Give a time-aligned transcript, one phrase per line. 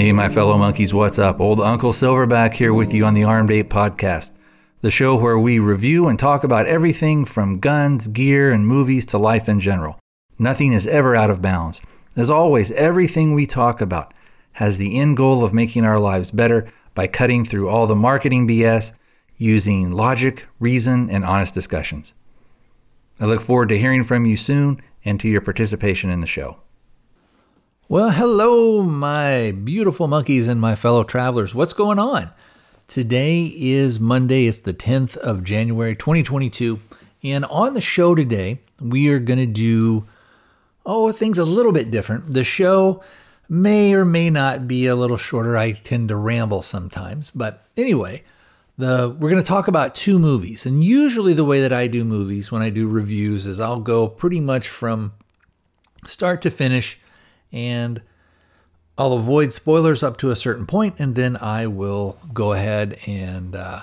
[0.00, 1.40] Hey, my fellow monkeys, what's up?
[1.40, 4.30] Old Uncle Silverback here with you on the Armed Ape Podcast,
[4.80, 9.18] the show where we review and talk about everything from guns, gear, and movies to
[9.18, 9.98] life in general.
[10.38, 11.82] Nothing is ever out of bounds.
[12.16, 14.14] As always, everything we talk about
[14.52, 18.48] has the end goal of making our lives better by cutting through all the marketing
[18.48, 18.92] BS
[19.36, 22.14] using logic, reason, and honest discussions.
[23.20, 26.56] I look forward to hearing from you soon and to your participation in the show.
[27.90, 31.56] Well, hello, my beautiful monkeys and my fellow travelers.
[31.56, 32.30] What's going on?
[32.86, 34.46] Today is Monday.
[34.46, 36.78] It's the 10th of January, 2022.
[37.24, 40.06] And on the show today, we are going to do,
[40.86, 42.32] oh, things a little bit different.
[42.32, 43.02] The show
[43.48, 45.56] may or may not be a little shorter.
[45.56, 47.32] I tend to ramble sometimes.
[47.32, 48.22] But anyway,
[48.78, 50.64] the, we're going to talk about two movies.
[50.64, 54.06] And usually, the way that I do movies when I do reviews is I'll go
[54.06, 55.12] pretty much from
[56.06, 57.00] start to finish
[57.52, 58.02] and
[58.98, 63.56] I'll avoid spoilers up to a certain point, and then I will go ahead and
[63.56, 63.82] uh,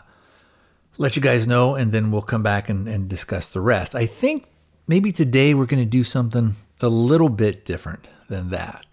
[0.98, 3.96] let you guys know, and then we'll come back and, and discuss the rest.
[3.96, 4.46] I think
[4.88, 8.86] maybe today we're going to do something a little bit different than that.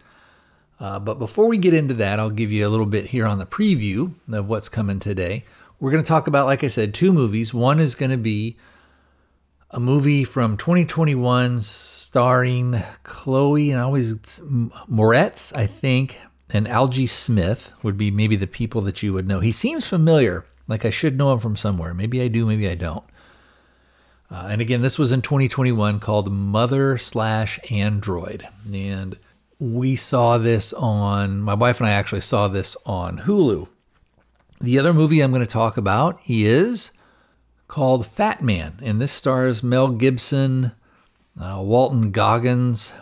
[0.80, 3.38] Uh, but before we get into that, I'll give you a little bit here on
[3.38, 5.44] the preview of what's coming today.
[5.78, 7.52] We're going to talk about, like I said, two movies.
[7.54, 8.56] One is going to be
[9.74, 14.38] a movie from 2021 starring Chloe and always
[14.88, 19.40] Moretz, I think, and Algee Smith would be maybe the people that you would know.
[19.40, 21.92] He seems familiar, like I should know him from somewhere.
[21.92, 23.04] Maybe I do, maybe I don't.
[24.30, 28.46] Uh, and again, this was in 2021 called Mother slash Android.
[28.72, 29.18] And
[29.58, 33.66] we saw this on, my wife and I actually saw this on Hulu.
[34.60, 36.92] The other movie I'm going to talk about is
[37.74, 40.70] called Fat Man, and this stars Mel Gibson,
[41.36, 42.92] uh, Walton Goggins,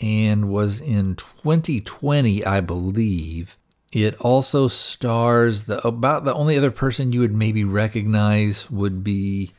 [0.00, 3.58] and was in 2020, I believe.
[3.92, 9.52] It also stars the about the only other person you would maybe recognize would be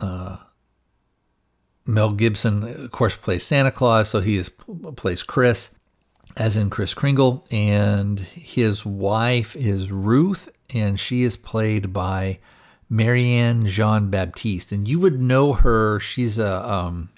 [0.00, 0.36] uh,
[1.86, 2.84] Mel Gibson.
[2.84, 5.70] Of course, plays Santa Claus, so he is plays Chris,
[6.36, 12.38] as in Chris Kringle, and his wife is Ruth, and she is played by
[12.92, 15.98] Marianne Jean Baptiste, and you would know her.
[15.98, 17.08] She's a um,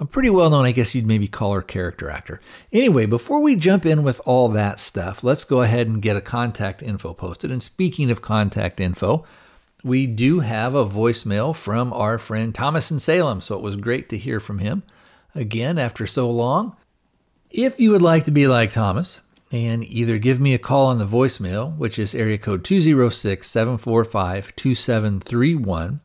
[0.00, 2.40] a pretty well known, I guess you'd maybe call her character actor.
[2.72, 6.22] Anyway, before we jump in with all that stuff, let's go ahead and get a
[6.22, 7.50] contact info posted.
[7.50, 9.26] And speaking of contact info,
[9.84, 14.08] we do have a voicemail from our friend Thomas in Salem, so it was great
[14.08, 14.82] to hear from him
[15.34, 16.74] again after so long.
[17.50, 19.20] If you would like to be like Thomas,
[19.50, 24.54] and either give me a call on the voicemail, which is area code 206 745
[24.56, 26.00] 2731,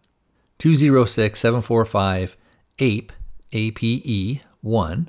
[0.58, 2.38] 206 745
[2.80, 3.12] APE,
[3.52, 5.08] APE 1.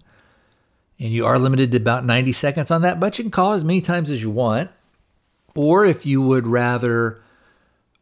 [1.00, 3.64] And you are limited to about 90 seconds on that, but you can call as
[3.64, 4.70] many times as you want.
[5.54, 7.22] Or if you would rather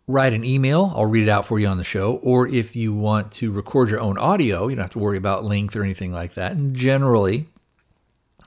[0.06, 2.16] write an email, I'll read it out for you on the show.
[2.22, 5.44] Or if you want to record your own audio, you don't have to worry about
[5.44, 6.52] length or anything like that.
[6.52, 7.48] And generally,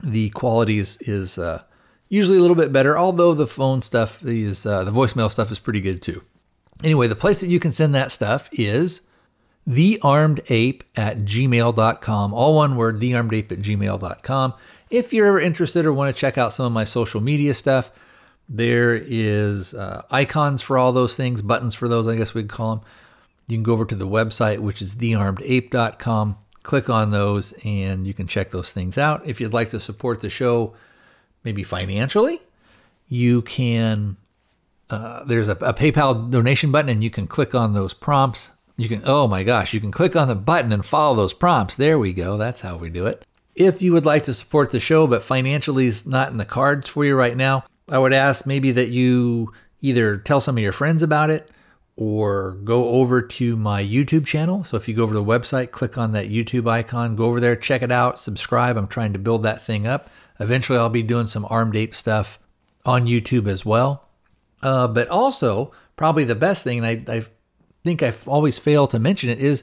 [0.02, 1.62] the quality is, is uh,
[2.08, 5.58] usually a little bit better, although the phone stuff is, uh, the voicemail stuff is
[5.58, 6.22] pretty good too.
[6.84, 9.00] Anyway, the place that you can send that stuff is
[9.68, 12.34] thearmedape at gmail.com.
[12.34, 14.54] All one word, thearmedape at gmail.com.
[14.90, 17.90] If you're ever interested or want to check out some of my social media stuff,
[18.48, 22.76] there is uh, icons for all those things, buttons for those, I guess we'd call
[22.76, 22.84] them.
[23.48, 26.36] You can go over to the website, which is thearmedape.com.
[26.62, 29.26] Click on those and you can check those things out.
[29.26, 30.74] If you'd like to support the show,
[31.46, 32.40] maybe financially,
[33.08, 34.18] you can.
[34.90, 38.50] Uh, there's a, a PayPal donation button, and you can click on those prompts.
[38.76, 41.76] You can, oh my gosh, you can click on the button and follow those prompts.
[41.76, 42.36] There we go.
[42.36, 43.24] That's how we do it.
[43.54, 46.90] If you would like to support the show, but financially is not in the cards
[46.90, 50.72] for you right now, I would ask maybe that you either tell some of your
[50.72, 51.50] friends about it
[51.96, 54.62] or go over to my YouTube channel.
[54.62, 57.40] So if you go over to the website, click on that YouTube icon, go over
[57.40, 58.76] there, check it out, subscribe.
[58.76, 60.10] I'm trying to build that thing up.
[60.38, 62.38] Eventually, I'll be doing some armed ape stuff
[62.84, 64.08] on YouTube as well.
[64.62, 67.24] Uh, but also, probably the best thing, and I, I
[67.84, 69.62] think I've always failed to mention it, is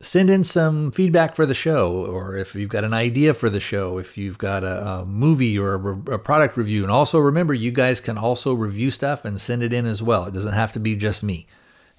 [0.00, 3.60] send in some feedback for the show, or if you've got an idea for the
[3.60, 6.82] show, if you've got a, a movie or a, a, product review.
[6.82, 10.26] And also remember, you guys can also review stuff and send it in as well.
[10.26, 11.46] It doesn't have to be just me.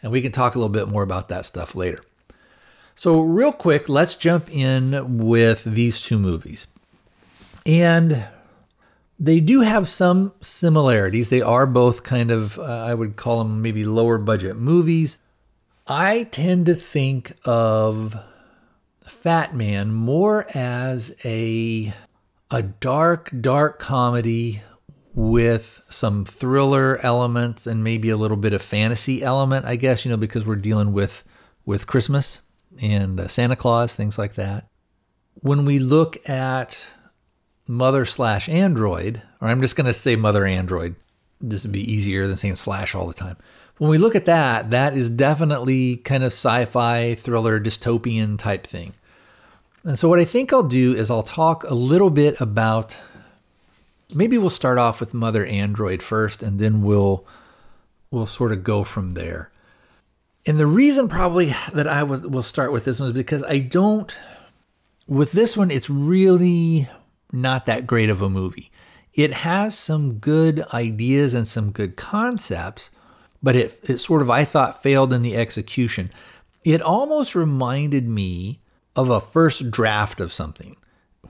[0.01, 1.99] And we can talk a little bit more about that stuff later.
[2.93, 6.67] So, real quick, let's jump in with these two movies.
[7.65, 8.27] And
[9.19, 11.29] they do have some similarities.
[11.29, 15.19] They are both kind of, uh, I would call them maybe lower budget movies.
[15.87, 18.15] I tend to think of
[19.01, 21.93] Fat Man more as a
[22.51, 24.61] a dark, dark comedy
[25.13, 30.11] with some thriller elements and maybe a little bit of fantasy element, I guess, you
[30.11, 31.23] know, because we're dealing with
[31.65, 32.41] with Christmas
[32.81, 34.67] and uh, Santa Claus, things like that.
[35.41, 36.77] When we look at
[37.67, 40.95] Mother slash Android, or I'm just going to say Mother Android,
[41.41, 43.37] this would be easier than saying slash all the time.
[43.77, 48.93] When we look at that, that is definitely kind of sci-fi thriller dystopian type thing.
[49.83, 52.97] And so what I think I'll do is I'll talk a little bit about
[54.13, 57.25] maybe we'll start off with Mother Android first and then we'll
[58.11, 59.51] we'll sort of go from there.
[60.45, 63.59] And the reason probably that I was will start with this one is because I
[63.59, 64.15] don't
[65.07, 66.87] with this one it's really
[67.35, 68.71] not that great of a movie.
[69.13, 72.91] It has some good ideas and some good concepts,
[73.41, 76.11] but it, it sort of, I thought, failed in the execution.
[76.63, 78.59] It almost reminded me
[78.95, 80.75] of a first draft of something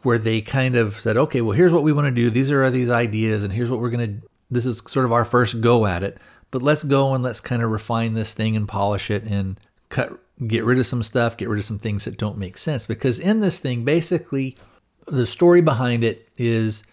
[0.02, 2.30] where they kind of said, okay, well, here's what we want to do.
[2.30, 5.26] These are these ideas, and here's what we're going to, this is sort of our
[5.26, 6.18] first go at it.
[6.52, 9.60] But let's go and let's kind of refine this thing and polish it and
[9.90, 10.14] cut,
[10.48, 12.86] get rid of some stuff, get rid of some things that don't make sense.
[12.86, 14.56] Because in this thing, basically,
[15.06, 16.84] the story behind it is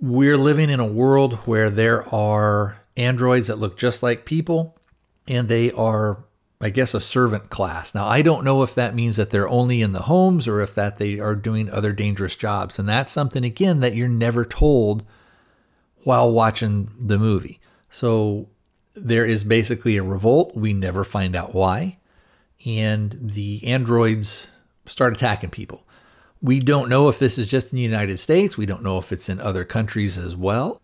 [0.00, 4.76] we're living in a world where there are androids that look just like people
[5.28, 6.24] and they are
[6.62, 7.94] I guess a servant class.
[7.94, 10.74] Now I don't know if that means that they're only in the homes or if
[10.74, 12.78] that they are doing other dangerous jobs.
[12.78, 15.04] And that's something again that you're never told
[16.04, 17.60] while watching the movie.
[17.90, 18.48] So
[18.94, 20.54] there is basically a revolt.
[20.54, 21.98] We never find out why.
[22.66, 24.48] And the androids
[24.84, 25.86] start attacking people.
[26.42, 28.56] We don't know if this is just in the United States.
[28.56, 30.80] We don't know if it's in other countries as well.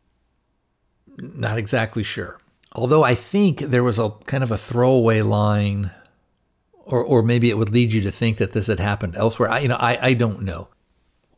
[1.17, 2.41] Not exactly sure.
[2.73, 5.93] Although I think there was a kind of a throwaway line,
[6.73, 9.49] or, or maybe it would lead you to think that this had happened elsewhere.
[9.49, 10.69] I, you know, I, I don't know.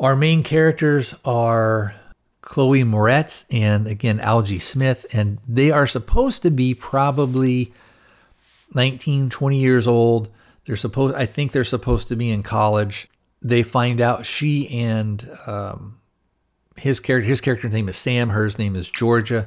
[0.00, 1.94] Our main characters are
[2.42, 7.72] Chloe Moretz and again Algee Smith, and they are supposed to be probably
[8.74, 10.28] 19, 20 years old.
[10.64, 13.08] They're supposed, I think they're supposed to be in college
[13.42, 16.00] they find out she and um,
[16.76, 19.46] his character, his character's name is Sam, hers name is Georgia.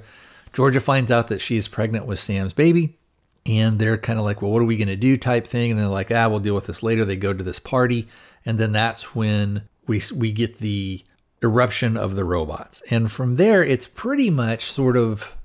[0.53, 2.97] Georgia finds out that she is pregnant with Sam's baby,
[3.45, 5.71] and they're kind of like, well, what are we going to do type thing.
[5.71, 7.05] And they're like, ah, we'll deal with this later.
[7.05, 8.07] They go to this party,
[8.45, 11.03] and then that's when we we get the
[11.43, 12.83] eruption of the robots.
[12.89, 15.37] And from there, it's pretty much sort of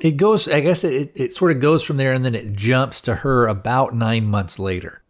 [0.00, 0.48] it goes.
[0.48, 3.46] I guess it it sort of goes from there, and then it jumps to her
[3.46, 5.02] about nine months later.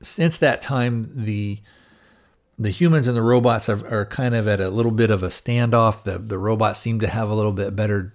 [0.00, 1.60] Since that time, the
[2.58, 5.28] the humans and the robots are, are, kind of at a little bit of a
[5.28, 6.04] standoff.
[6.04, 8.14] The the robots seem to have a little bit better,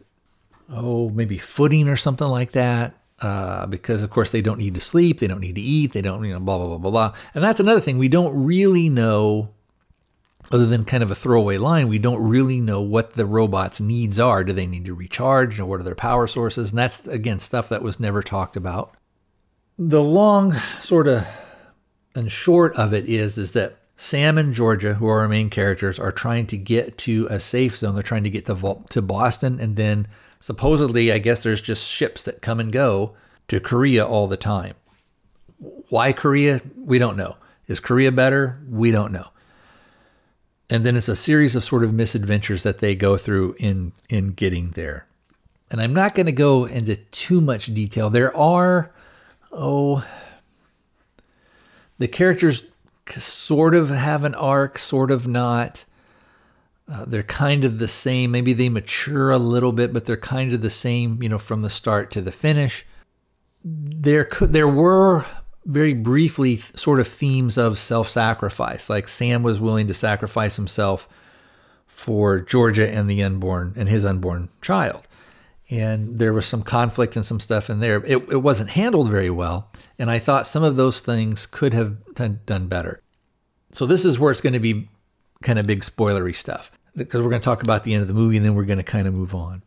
[0.69, 2.95] oh, maybe footing or something like that.
[3.21, 6.01] Uh, because of course they don't need to sleep, they don't need to eat, they
[6.01, 7.13] don't, you know, blah blah blah blah blah.
[7.33, 9.53] And that's another thing we don't really know,
[10.53, 11.89] other than kind of a throwaway line.
[11.89, 14.45] We don't really know what the robots' needs are.
[14.45, 15.55] Do they need to recharge?
[15.55, 16.69] You know, what are their power sources?
[16.69, 18.95] And that's again stuff that was never talked about.
[19.77, 21.27] The long sort of
[22.15, 25.99] and short of it is is that Sam and Georgia, who are our main characters,
[25.99, 27.95] are trying to get to a safe zone.
[27.95, 30.07] They're trying to get to, to Boston, and then
[30.39, 33.17] supposedly, I guess there's just ships that come and go
[33.49, 34.75] to Korea all the time.
[35.89, 36.61] Why Korea?
[36.77, 37.35] We don't know.
[37.67, 38.61] Is Korea better?
[38.69, 39.27] We don't know.
[40.69, 44.29] And then it's a series of sort of misadventures that they go through in in
[44.29, 45.07] getting there.
[45.69, 48.09] And I'm not going to go into too much detail.
[48.09, 48.93] There are,
[49.51, 50.07] oh,
[51.97, 52.68] the characters
[53.13, 55.85] sort of have an arc, sort of not.
[56.91, 58.31] Uh, they're kind of the same.
[58.31, 61.61] Maybe they mature a little bit, but they're kind of the same, you know, from
[61.61, 62.85] the start to the finish.
[63.63, 65.25] There could there were
[65.65, 68.89] very briefly sort of themes of self-sacrifice.
[68.89, 71.07] Like Sam was willing to sacrifice himself
[71.85, 75.07] for Georgia and the unborn and his unborn child.
[75.69, 77.97] And there was some conflict and some stuff in there.
[78.05, 79.68] It, it wasn't handled very well.
[79.99, 83.03] And I thought some of those things could have done better.
[83.71, 84.89] So this is where it's going to be
[85.43, 88.13] kind of big spoilery stuff because we're going to talk about the end of the
[88.13, 89.61] movie and then we're going to kind of move on.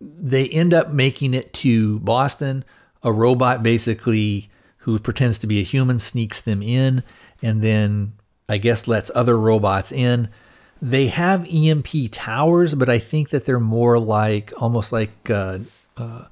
[0.00, 2.64] They end up making it to Boston.
[3.02, 7.02] A robot basically who pretends to be a human sneaks them in
[7.42, 8.12] and then
[8.48, 10.28] I guess lets other robots in.
[10.80, 15.60] They have EMP towers, but I think that they're more like almost like uh,
[15.96, 16.26] uh,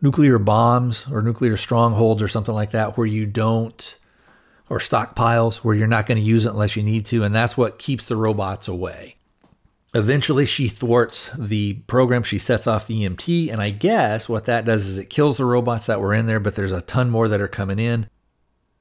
[0.00, 3.98] nuclear bombs or nuclear strongholds or something like that where you don't
[4.68, 7.56] or stockpiles where you're not going to use it unless you need to and that's
[7.56, 9.16] what keeps the robots away.
[9.94, 12.22] Eventually she thwarts the program.
[12.22, 15.44] She sets off the EMP and i guess what that does is it kills the
[15.44, 18.08] robots that were in there but there's a ton more that are coming in.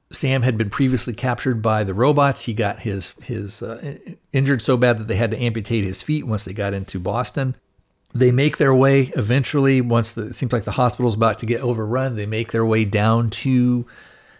[0.10, 2.46] Sam had been previously captured by the robots.
[2.46, 3.98] He got his his uh,
[4.32, 7.56] injured so bad that they had to amputate his feet once they got into boston
[8.14, 11.62] they make their way eventually once the, it seems like the hospital's about to get
[11.62, 13.86] overrun they make their way down to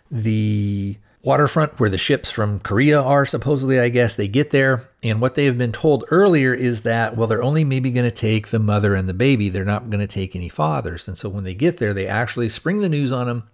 [0.10, 4.16] the waterfront where the ships from korea are supposedly i guess.
[4.16, 7.64] They get there and what they have been told earlier is that well they're only
[7.64, 9.50] maybe going to take the mother and the baby.
[9.50, 11.08] They're not going to take any fathers.
[11.08, 13.50] And so when they get there they actually spring the news on them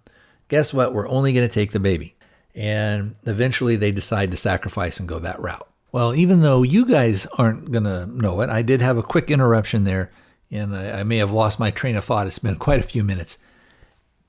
[0.48, 0.92] guess what?
[0.92, 2.14] We're only going to take the baby.
[2.54, 7.24] And eventually they decide to sacrifice and go that route well, even though you guys
[7.38, 10.10] aren't going to know it, I did have a quick interruption there,
[10.50, 12.26] and I, I, may have lost my train of thought.
[12.26, 13.38] It's been quite a few minutes.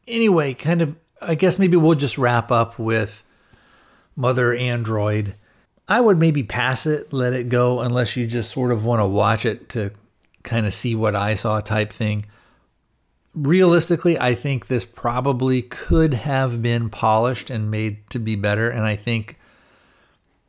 [0.08, 3.24] Anyway, kind of, I guess maybe we'll just wrap up with
[4.16, 5.34] Mother Android.
[5.88, 9.08] I would maybe pass it, let it go, unless you just sort of want to
[9.08, 9.92] watch it to
[10.44, 12.28] kind of see what I saw type thing.
[13.34, 18.86] Realistically, I think this probably could have been polished and made to be better, and
[18.86, 19.40] I think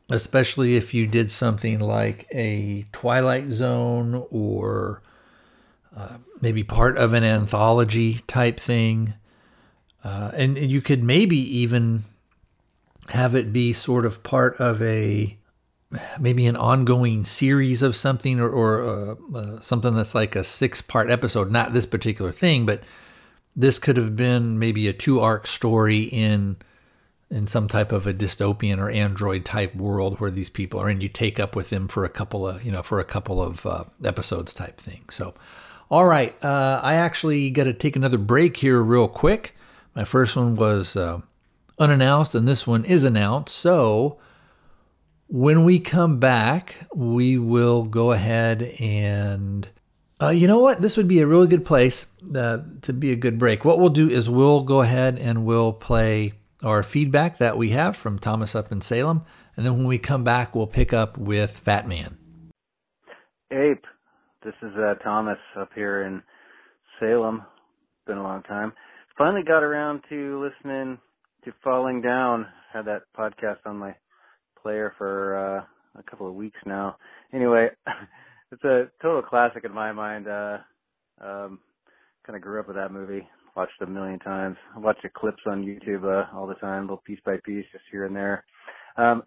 [0.09, 5.03] especially if you did something like a Twilight Zone or
[5.97, 9.15] uh, maybe part of an anthology type thing.
[10.05, 12.05] Uh, and, and you could maybe even
[13.09, 15.37] have it be sort of part of a
[16.19, 20.81] maybe an ongoing series of something or, or uh, uh, something that's like a six
[20.81, 22.83] part episode not this particular thing but
[23.55, 26.57] this could have been maybe a two arc story in
[27.31, 31.03] in some type of a dystopian or android type world where these people are and
[31.03, 33.67] you take up with them for a couple of you know for a couple of
[33.67, 35.35] uh, episodes type thing so
[35.91, 39.55] all right uh, i actually got to take another break here real quick
[39.95, 41.21] my first one was uh,
[41.79, 44.19] unannounced and this one is announced so
[45.29, 49.69] when we come back we will go ahead and
[50.19, 50.81] uh, you know what?
[50.81, 53.67] This would be a really good place uh, to be a good break.
[53.67, 57.97] What we'll do is we'll go ahead and we'll play our feedback that we have
[57.97, 59.25] from Thomas up in Salem.
[59.57, 62.19] And then when we come back, we'll pick up with Fat Man.
[63.51, 63.85] Ape,
[64.45, 66.23] this is uh, Thomas up here in
[67.01, 67.43] Salem.
[68.07, 68.73] Been a long time.
[69.17, 70.99] Finally got around to listening
[71.45, 72.47] to Falling Down.
[72.73, 73.95] Had that podcast on my
[74.63, 76.97] player for uh, a couple of weeks now.
[77.33, 77.69] Anyway,
[78.53, 80.29] it's a total classic in my mind.
[80.29, 80.59] Uh,
[81.21, 81.61] um,
[82.27, 84.57] kind of grew up with that movie watched a million times.
[84.75, 87.85] I watch the clips on YouTube uh, all the time, little piece by piece, just
[87.91, 88.45] here and there.
[88.97, 89.23] Um,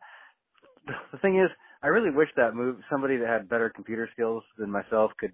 [1.12, 1.50] the thing is,
[1.82, 5.32] I really wish that move somebody that had better computer skills than myself could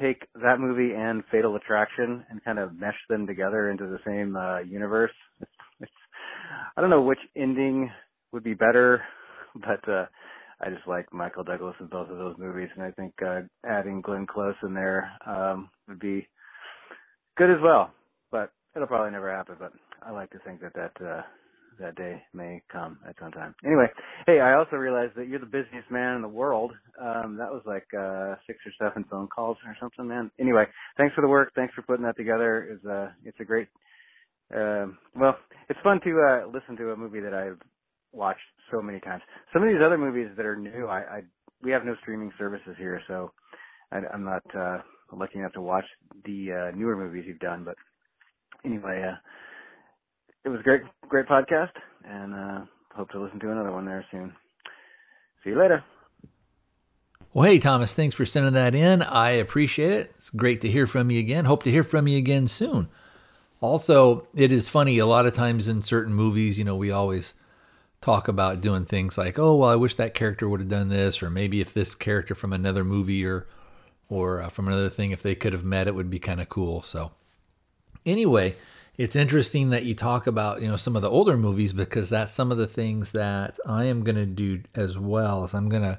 [0.00, 4.36] take that movie and Fatal Attraction and kind of mesh them together into the same
[4.36, 5.12] uh, universe.
[5.78, 5.92] It's,
[6.74, 7.90] I don't know which ending
[8.32, 9.02] would be better,
[9.54, 10.06] but uh,
[10.58, 14.00] I just like Michael Douglas in both of those movies, and I think uh, adding
[14.00, 16.26] Glenn Close in there um, would be
[17.36, 17.92] good as well
[18.30, 19.56] but it'll probably never happen.
[19.58, 21.22] But I like to think that that uh,
[21.80, 23.54] that day may come at some time.
[23.64, 23.86] Anyway,
[24.26, 26.72] hey, I also realized that you're the busiest man in the world.
[27.00, 30.30] Um, that was like uh, six or seven phone calls or something, man.
[30.40, 30.64] Anyway,
[30.96, 31.52] thanks for the work.
[31.54, 32.68] Thanks for putting that together.
[32.72, 33.68] It's uh, it's a great.
[34.54, 35.36] Uh, well,
[35.68, 37.58] it's fun to uh, listen to a movie that I've
[38.12, 38.40] watched
[38.70, 39.22] so many times.
[39.52, 41.20] Some of these other movies that are new, I, I
[41.62, 43.32] we have no streaming services here, so
[43.92, 44.78] I, I'm not uh,
[45.12, 45.84] lucky enough to watch
[46.24, 47.64] the uh, newer movies you've done.
[47.64, 47.76] But
[48.64, 49.16] anyway, uh,
[50.44, 51.72] it was a great, great podcast,
[52.04, 54.32] and uh, hope to listen to another one there soon.
[55.42, 55.82] See you later.
[57.32, 59.02] Well, hey, Thomas, thanks for sending that in.
[59.02, 60.12] I appreciate it.
[60.16, 61.44] It's great to hear from you again.
[61.44, 62.88] Hope to hear from you again soon.
[63.60, 67.34] Also, it is funny, a lot of times in certain movies, you know, we always
[68.00, 71.22] talk about doing things like, oh, well, I wish that character would have done this,
[71.22, 73.46] or maybe if this character from another movie or
[74.08, 76.48] or uh, from another thing, if they could have met, it would be kind of
[76.48, 76.80] cool.
[76.82, 77.10] So
[78.06, 78.56] anyway,
[78.96, 82.32] it's interesting that you talk about you know some of the older movies because that's
[82.32, 85.44] some of the things that I am going to do as well.
[85.44, 85.98] As I'm going to,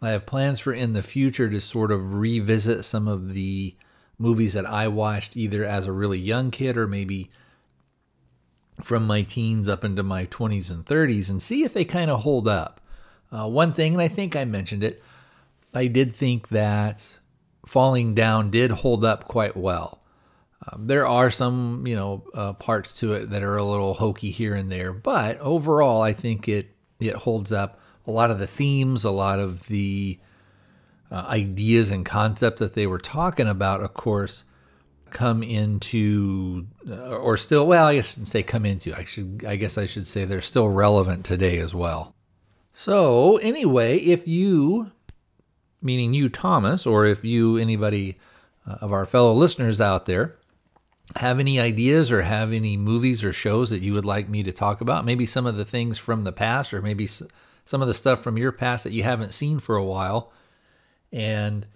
[0.00, 3.74] I have plans for in the future to sort of revisit some of the
[4.18, 7.30] movies that I watched either as a really young kid or maybe
[8.82, 12.20] from my teens up into my 20s and 30s and see if they kind of
[12.20, 12.80] hold up.
[13.30, 15.02] Uh, one thing, and I think I mentioned it,
[15.74, 17.18] I did think that
[17.66, 19.97] Falling Down did hold up quite well.
[20.66, 24.30] Um, there are some, you know, uh, parts to it that are a little hokey
[24.30, 27.80] here and there, but overall, I think it it holds up.
[28.06, 30.18] A lot of the themes, a lot of the
[31.10, 34.44] uh, ideas and concept that they were talking about, of course,
[35.10, 39.56] come into uh, or still well i guess I say come into i should i
[39.56, 42.14] guess i should say they're still relevant today as well
[42.74, 44.92] so anyway if you
[45.80, 48.18] meaning you thomas or if you anybody
[48.66, 50.36] uh, of our fellow listeners out there
[51.16, 54.52] have any ideas or have any movies or shows that you would like me to
[54.52, 55.04] talk about?
[55.04, 58.36] Maybe some of the things from the past or maybe some of the stuff from
[58.36, 60.32] your past that you haven't seen for a while.
[61.12, 61.66] And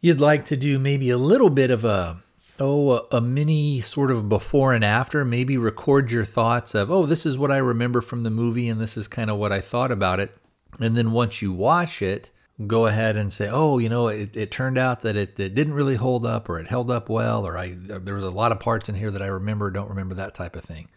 [0.00, 2.22] you'd like to do maybe a little bit of a
[2.60, 5.24] oh a, a, mini sort of before and after.
[5.24, 8.80] Maybe record your thoughts of oh this is what i remember from the movie and
[8.80, 10.36] this is kind of what i thought about it.
[10.80, 12.30] And then once you watch it
[12.66, 15.74] go ahead and say oh you know it, it turned out that it, it didn't
[15.74, 18.58] really hold up or it held up well or i there was a lot of
[18.58, 20.88] parts in here that i remember don't remember that type of thing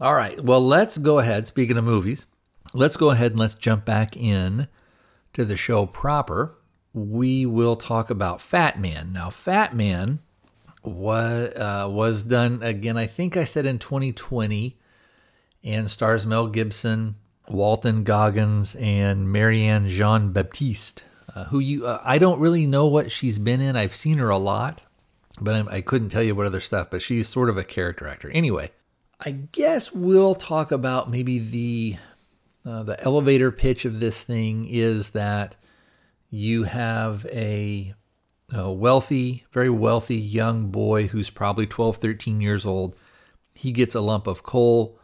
[0.00, 2.26] all right well let's go ahead speaking of movies
[2.72, 4.68] let's go ahead and let's jump back in
[5.32, 6.56] to the show proper
[6.92, 9.12] we will talk about Fat Man.
[9.12, 10.20] Now, Fat Man
[10.82, 12.96] was uh, was done again.
[12.96, 14.78] I think I said in 2020,
[15.62, 17.16] and stars Mel Gibson,
[17.50, 21.04] Walton Goggins, and Marianne Jean Baptiste.
[21.34, 21.86] Uh, who you?
[21.86, 23.76] Uh, I don't really know what she's been in.
[23.76, 24.82] I've seen her a lot,
[25.40, 26.90] but I'm, I could not tell you what other stuff.
[26.90, 28.30] But she's sort of a character actor.
[28.30, 28.70] Anyway,
[29.20, 31.96] I guess we'll talk about maybe the
[32.64, 35.56] uh, the elevator pitch of this thing is that
[36.30, 37.94] you have a,
[38.52, 42.94] a wealthy, very wealthy young boy who's probably 12, 13 years old.
[43.54, 44.99] He gets a lump of coal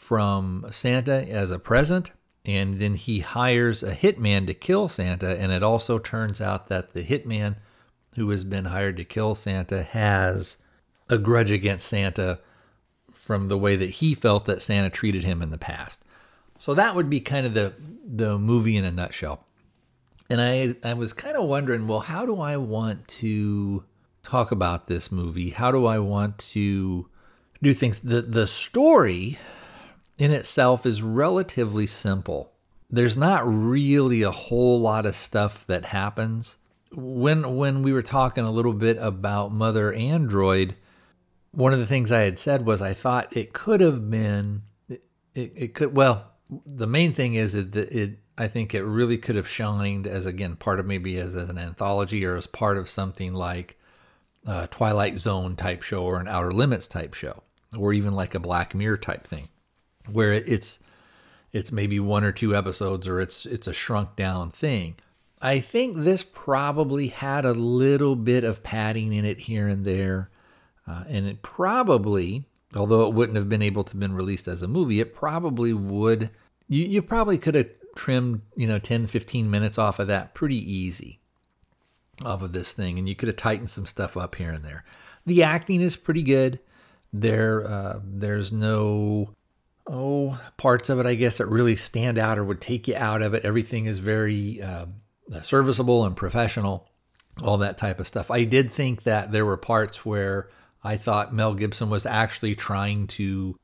[0.00, 2.10] from Santa as a present,
[2.44, 5.38] and then he hires a hitman to kill Santa.
[5.38, 7.56] And it also turns out that the hitman
[8.16, 10.56] who has been hired to kill Santa has
[11.08, 12.40] a grudge against Santa
[13.12, 16.02] from the way that he felt that Santa treated him in the past.
[16.58, 19.46] So that would be kind of the the movie in a nutshell
[20.30, 23.84] and I I was kind of wondering, well, how do I want to
[24.22, 25.50] talk about this movie?
[25.50, 27.08] How do I want to
[27.60, 27.98] do things?
[27.98, 29.38] The the story
[30.20, 32.52] in itself is relatively simple.
[32.88, 36.56] There's not really a whole lot of stuff that happens.
[36.92, 40.74] When when we were talking a little bit about Mother Android,
[41.52, 45.04] one of the things I had said was I thought it could have been it,
[45.34, 46.32] it, it could well
[46.66, 50.56] the main thing is that it I think it really could have shined as again
[50.56, 53.78] part of maybe as, as an anthology or as part of something like
[54.46, 57.42] a Twilight Zone type show or an Outer Limits type show,
[57.76, 59.48] or even like a Black Mirror type thing,
[60.08, 60.78] where it's
[61.52, 64.96] it's maybe one or two episodes or it's it's a shrunk down thing.
[65.42, 70.30] I think this probably had a little bit of padding in it here and there,
[70.86, 72.44] uh, and it probably,
[72.76, 75.72] although it wouldn't have been able to have been released as a movie, it probably
[75.72, 76.30] would.
[76.68, 80.56] You, you probably could have trimmed, you know, 10, 15 minutes off of that pretty
[80.56, 81.20] easy
[82.24, 82.98] off of this thing.
[82.98, 84.84] And you could have tightened some stuff up here and there.
[85.26, 86.60] The acting is pretty good.
[87.12, 89.34] There, uh, there's no,
[89.90, 93.22] oh, parts of it, I guess, that really stand out or would take you out
[93.22, 93.44] of it.
[93.44, 94.86] Everything is very uh,
[95.42, 96.88] serviceable and professional,
[97.42, 98.30] all that type of stuff.
[98.30, 100.48] I did think that there were parts where
[100.84, 103.58] I thought Mel Gibson was actually trying to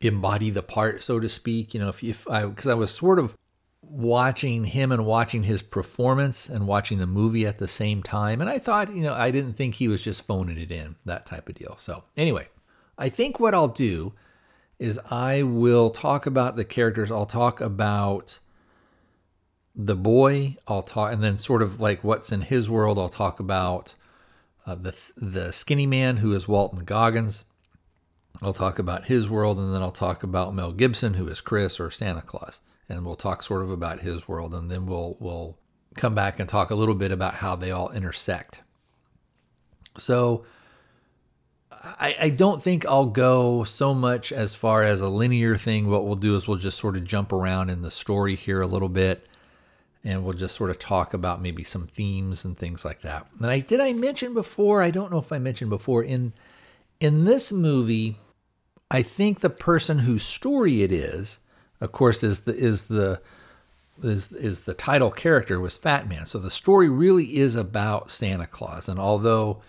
[0.00, 1.74] embody the part, so to speak.
[1.74, 3.36] You know, if, if I, because I was sort of
[3.82, 8.40] watching him and watching his performance and watching the movie at the same time.
[8.40, 11.26] And I thought, you know, I didn't think he was just phoning it in, that
[11.26, 11.76] type of deal.
[11.78, 12.48] So, anyway,
[12.96, 14.14] I think what I'll do
[14.78, 17.10] is I will talk about the characters.
[17.10, 18.38] I'll talk about
[19.74, 20.56] the boy.
[20.66, 22.98] I'll talk, and then sort of like what's in his world.
[22.98, 23.94] I'll talk about
[24.66, 27.44] uh, the the skinny man who is Walton Goggins.
[28.42, 31.78] I'll talk about his world, and then I'll talk about Mel Gibson, who is Chris
[31.78, 35.56] or Santa Claus, and we'll talk sort of about his world, and then we'll we'll
[35.94, 38.60] come back and talk a little bit about how they all intersect.
[39.98, 40.44] So
[41.84, 45.88] I, I don't think I'll go so much as far as a linear thing.
[45.88, 48.66] What we'll do is we'll just sort of jump around in the story here a
[48.66, 49.26] little bit
[50.02, 53.26] and we'll just sort of talk about maybe some themes and things like that.
[53.38, 56.32] And I did I mention before, I don't know if I mentioned before in
[57.00, 58.16] in this movie
[58.90, 61.38] I think the person whose story it is,
[61.80, 63.20] of course, is the is the
[64.02, 66.26] is is the title character was Fat Man.
[66.26, 68.88] So the story really is about Santa Claus.
[68.88, 69.62] And although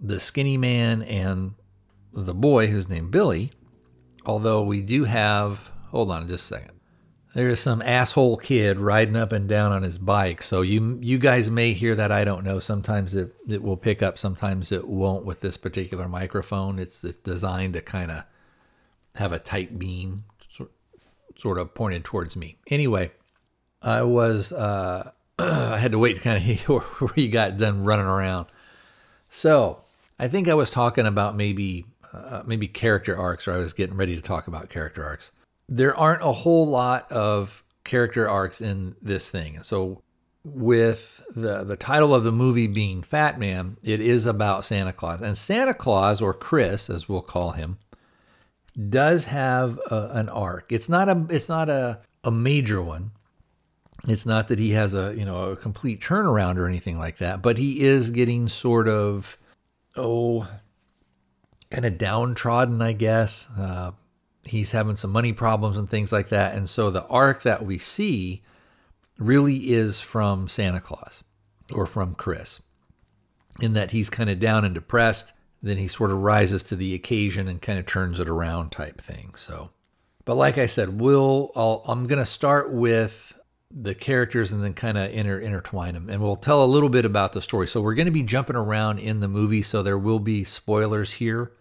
[0.00, 1.54] the skinny man and
[2.12, 3.52] the boy who's named Billy,
[4.26, 6.80] although we do have hold on just a second.
[7.34, 10.42] There's some asshole kid riding up and down on his bike.
[10.42, 12.10] So you you guys may hear that.
[12.10, 12.58] I don't know.
[12.58, 16.78] Sometimes it, it will pick up, sometimes it won't with this particular microphone.
[16.80, 18.24] It's it's designed to kind of
[19.14, 20.24] have a tight beam
[21.36, 22.58] sort of pointed towards me.
[22.68, 23.12] Anyway,
[23.80, 27.84] I was uh, I had to wait to kind of hear where he got done
[27.84, 28.46] running around.
[29.30, 29.84] So
[30.18, 33.96] I think I was talking about maybe uh, maybe character arcs, or I was getting
[33.96, 35.32] ready to talk about character arcs.
[35.68, 39.62] There aren't a whole lot of character arcs in this thing.
[39.62, 40.02] So
[40.44, 45.20] with the the title of the movie being Fat Man, it is about Santa Claus.
[45.20, 47.78] And Santa Claus or Chris as we'll call him
[48.88, 50.72] does have a, an arc.
[50.72, 53.12] It's not a it's not a a major one.
[54.08, 57.42] It's not that he has a, you know, a complete turnaround or anything like that,
[57.42, 59.36] but he is getting sort of
[59.96, 60.48] oh
[61.70, 63.48] kind of downtrodden, I guess.
[63.56, 63.92] Uh,
[64.44, 66.54] he's having some money problems and things like that.
[66.54, 68.42] And so the arc that we see
[69.18, 71.22] really is from Santa Claus
[71.72, 72.60] or from Chris,
[73.60, 75.32] in that he's kind of down and depressed.
[75.62, 79.00] Then he sort of rises to the occasion and kind of turns it around type
[79.00, 79.34] thing.
[79.36, 79.70] So,
[80.24, 83.38] but like I said, we'll, I'll, I'm going to start with
[83.70, 86.08] the characters and then kind of inter, intertwine them.
[86.08, 87.68] And we'll tell a little bit about the story.
[87.68, 89.62] So we're going to be jumping around in the movie.
[89.62, 91.52] So there will be spoilers here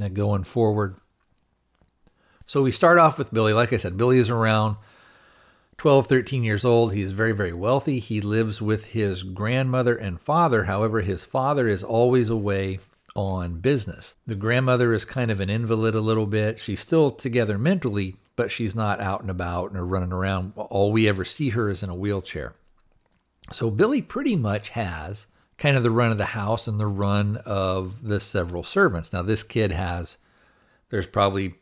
[0.00, 0.96] Uh, going forward.
[2.46, 3.52] So we start off with Billy.
[3.52, 4.76] Like I said, Billy is around
[5.76, 6.92] 12, 13 years old.
[6.92, 7.98] He's very, very wealthy.
[7.98, 10.64] He lives with his grandmother and father.
[10.64, 12.80] However, his father is always away
[13.14, 14.14] on business.
[14.26, 16.58] The grandmother is kind of an invalid a little bit.
[16.58, 20.52] She's still together mentally, but she's not out and about or running around.
[20.56, 22.54] All we ever see her is in a wheelchair.
[23.52, 25.26] So Billy pretty much has
[25.60, 29.12] kind of the run of the house and the run of the several servants.
[29.12, 30.16] Now, this kid has,
[30.88, 31.54] there's probably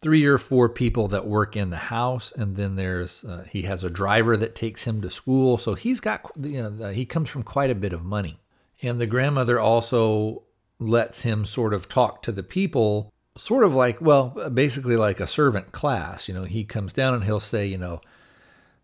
[0.00, 3.82] three or four people that work in the house, and then there's uh, he has
[3.82, 5.58] a driver that takes him to school.
[5.58, 8.38] So he's got you know he comes from quite a bit of money,
[8.82, 10.44] and the grandmother also
[10.78, 15.26] lets him sort of talk to the people, sort of like well, basically like a
[15.26, 16.28] servant class.
[16.28, 18.00] You know, he comes down and he'll say, you know.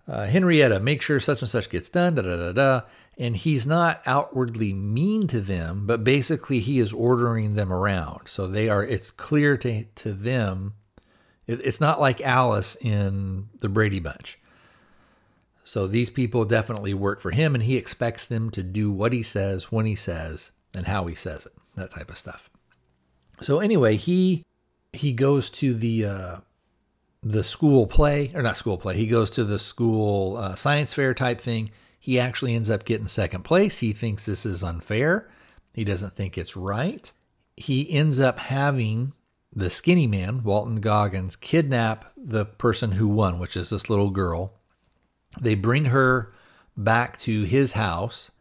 [0.08, 2.80] Uh, Henrietta, make sure such and such gets done, da da da da.
[3.18, 8.26] And he's not outwardly mean to them, but basically he is ordering them around.
[8.26, 10.74] So they are, it's clear to, to them
[11.46, 14.38] it, it's not like Alice in the Brady Bunch.
[15.64, 19.22] So these people definitely work for him, and he expects them to do what he
[19.22, 22.50] says, when he says, and how he says it, that type of stuff.
[23.40, 24.44] So anyway, he
[24.92, 26.36] he goes to the uh,
[27.22, 28.96] the school play or not school play.
[28.96, 31.70] He goes to the school uh, science fair type thing.
[32.02, 33.78] He actually ends up getting second place.
[33.78, 35.30] He thinks this is unfair.
[35.72, 37.12] He doesn't think it's right.
[37.56, 39.12] He ends up having
[39.54, 44.54] the skinny man, Walton Goggins, kidnap the person who won, which is this little girl.
[45.40, 46.34] They bring her
[46.76, 48.32] back to his house,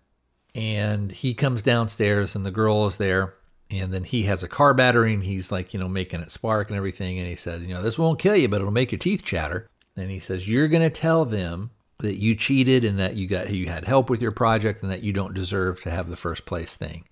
[0.56, 3.36] and he comes downstairs, and the girl is there.
[3.70, 6.70] And then he has a car battery, and he's like, you know, making it spark
[6.70, 7.20] and everything.
[7.20, 9.70] And he says, you know, this won't kill you, but it'll make your teeth chatter.
[9.96, 11.70] And he says, you're going to tell them
[12.02, 15.04] that you cheated and that you got you had help with your project and that
[15.04, 17.06] you don't deserve to have the first place thing.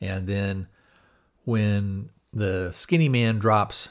[0.00, 0.68] And then
[1.44, 3.88] when the skinny man drops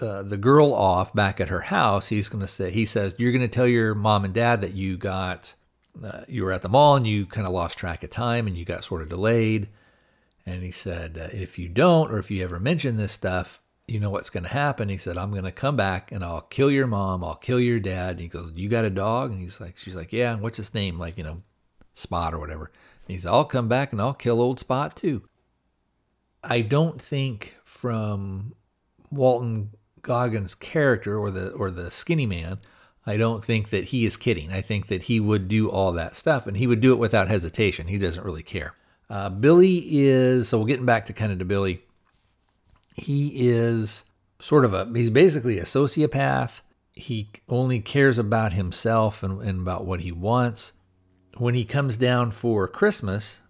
[0.00, 3.32] uh, the girl off back at her house, he's going to say, he says, you're
[3.32, 5.54] going to tell your mom and dad that you got,
[6.02, 8.56] uh, you were at the mall and you kind of lost track of time and
[8.56, 9.68] you got sort of delayed.
[10.46, 14.00] And he said, uh, if you don't, or if you ever mention this stuff, you
[14.00, 14.88] know what's going to happen.
[14.88, 17.22] He said, I'm going to come back and I'll kill your mom.
[17.22, 18.12] I'll kill your dad.
[18.12, 19.30] And he goes, you got a dog?
[19.30, 20.32] And he's like, she's like, yeah.
[20.32, 20.98] And what's his name?
[20.98, 21.42] Like, you know,
[21.96, 22.66] Spot or whatever.
[23.06, 25.22] And he said, I'll come back and I'll kill old Spot too.
[26.42, 28.54] I don't think from
[29.10, 29.70] Walton
[30.02, 32.58] Goggins' character or the or the skinny man,
[33.06, 34.52] I don't think that he is kidding.
[34.52, 37.28] I think that he would do all that stuff and he would do it without
[37.28, 37.86] hesitation.
[37.86, 38.74] He doesn't really care.
[39.08, 41.83] Uh, Billy is so we're getting back to kind of to Billy.
[42.94, 44.02] He is
[44.38, 46.60] sort of a he's basically a sociopath.
[46.92, 50.72] He only cares about himself and, and about what he wants.
[51.36, 53.40] When he comes down for Christmas,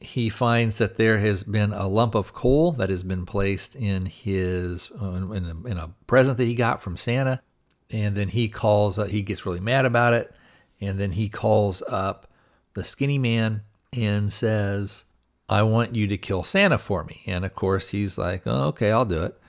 [0.00, 4.06] he finds that there has been a lump of coal that has been placed in
[4.06, 5.06] his in,
[5.66, 7.42] a, in, a, present that he got from Santa,
[7.90, 8.98] and then he calls.
[8.98, 10.32] Uh, he gets really mad about it,
[10.80, 12.30] and then he calls up
[12.74, 15.04] the skinny man and says,
[15.52, 18.90] "I want you to kill Santa for me." And of course, he's like, oh, "Okay,
[18.90, 19.40] I'll do it."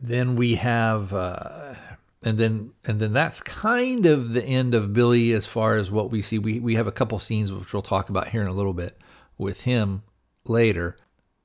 [0.00, 1.12] Then we have.
[1.12, 1.74] Uh,
[2.24, 6.10] and then and then that's kind of the end of Billy as far as what
[6.10, 6.38] we see.
[6.38, 8.98] We we have a couple scenes which we'll talk about here in a little bit
[9.36, 10.02] with him
[10.46, 10.96] later.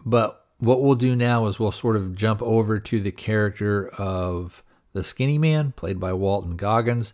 [0.05, 4.63] But what we'll do now is we'll sort of jump over to the character of
[4.93, 7.13] the skinny man, played by Walton Goggins.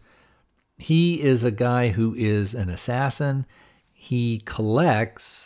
[0.78, 3.46] He is a guy who is an assassin.
[3.92, 5.45] He collects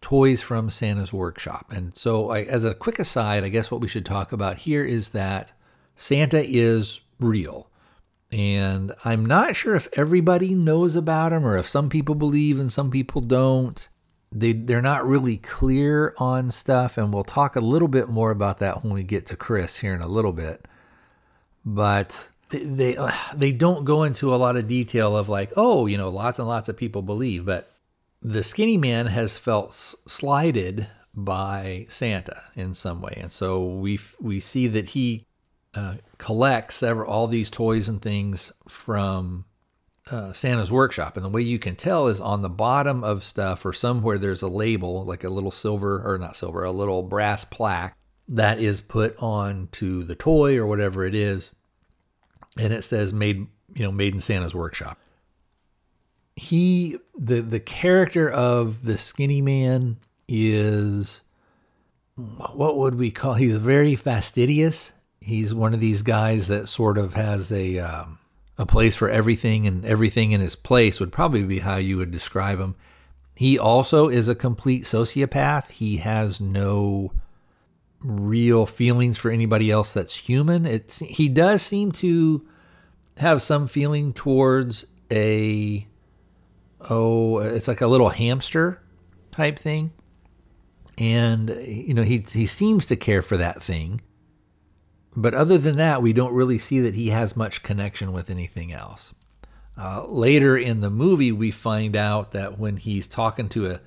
[0.00, 1.72] toys from Santa's workshop.
[1.72, 4.84] And so, I, as a quick aside, I guess what we should talk about here
[4.84, 5.52] is that
[5.96, 7.68] Santa is real.
[8.32, 12.70] And I'm not sure if everybody knows about him or if some people believe and
[12.72, 13.88] some people don't.
[14.32, 18.58] they they're not really clear on stuff, and we'll talk a little bit more about
[18.58, 20.66] that when we get to Chris here in a little bit.
[21.64, 25.86] But they they, uh, they don't go into a lot of detail of like, oh,
[25.86, 27.72] you know, lots and lots of people believe, but
[28.22, 34.40] the skinny man has felt slighted by Santa in some way, and so we we
[34.40, 35.26] see that he
[35.74, 39.44] uh, collects all these toys and things from
[40.10, 41.16] uh, Santa's workshop.
[41.16, 44.42] And the way you can tell is on the bottom of stuff or somewhere there's
[44.42, 47.96] a label, like a little silver, or not silver, a little brass plaque
[48.28, 51.50] that is put on to the toy or whatever it is.
[52.58, 54.98] And it says made, you know, made in Santa's workshop.
[56.36, 61.20] He, the, the character of the skinny man is,
[62.16, 64.92] what would we call, he's very fastidious.
[65.20, 68.18] He's one of these guys that sort of has a, um,
[68.56, 72.10] a place for everything and everything in his place would probably be how you would
[72.10, 72.74] describe him.
[73.34, 75.70] He also is a complete sociopath.
[75.70, 77.12] He has no
[78.02, 80.64] real feelings for anybody else that's human.
[80.64, 82.46] It's he does seem to
[83.18, 85.86] have some feeling towards a
[86.88, 88.80] oh, it's like a little hamster
[89.32, 89.92] type thing.
[90.98, 94.00] And you know, he he seems to care for that thing.
[95.16, 98.72] But other than that, we don't really see that he has much connection with anything
[98.72, 99.12] else.
[99.76, 103.80] Uh, later in the movie, we find out that when he's talking to a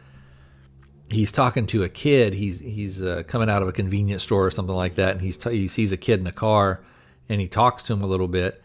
[1.09, 4.51] he's talking to a kid, he's he's uh, coming out of a convenience store or
[4.51, 6.83] something like that, and he's t- he sees a kid in a car,
[7.29, 8.62] and he talks to him a little bit.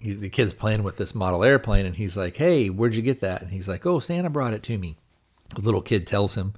[0.00, 3.20] He, the kid's playing with this model airplane, and he's like, "Hey, where'd you get
[3.20, 4.96] that?" And he's like, "Oh, Santa brought it to me."
[5.54, 6.54] The little kid tells him,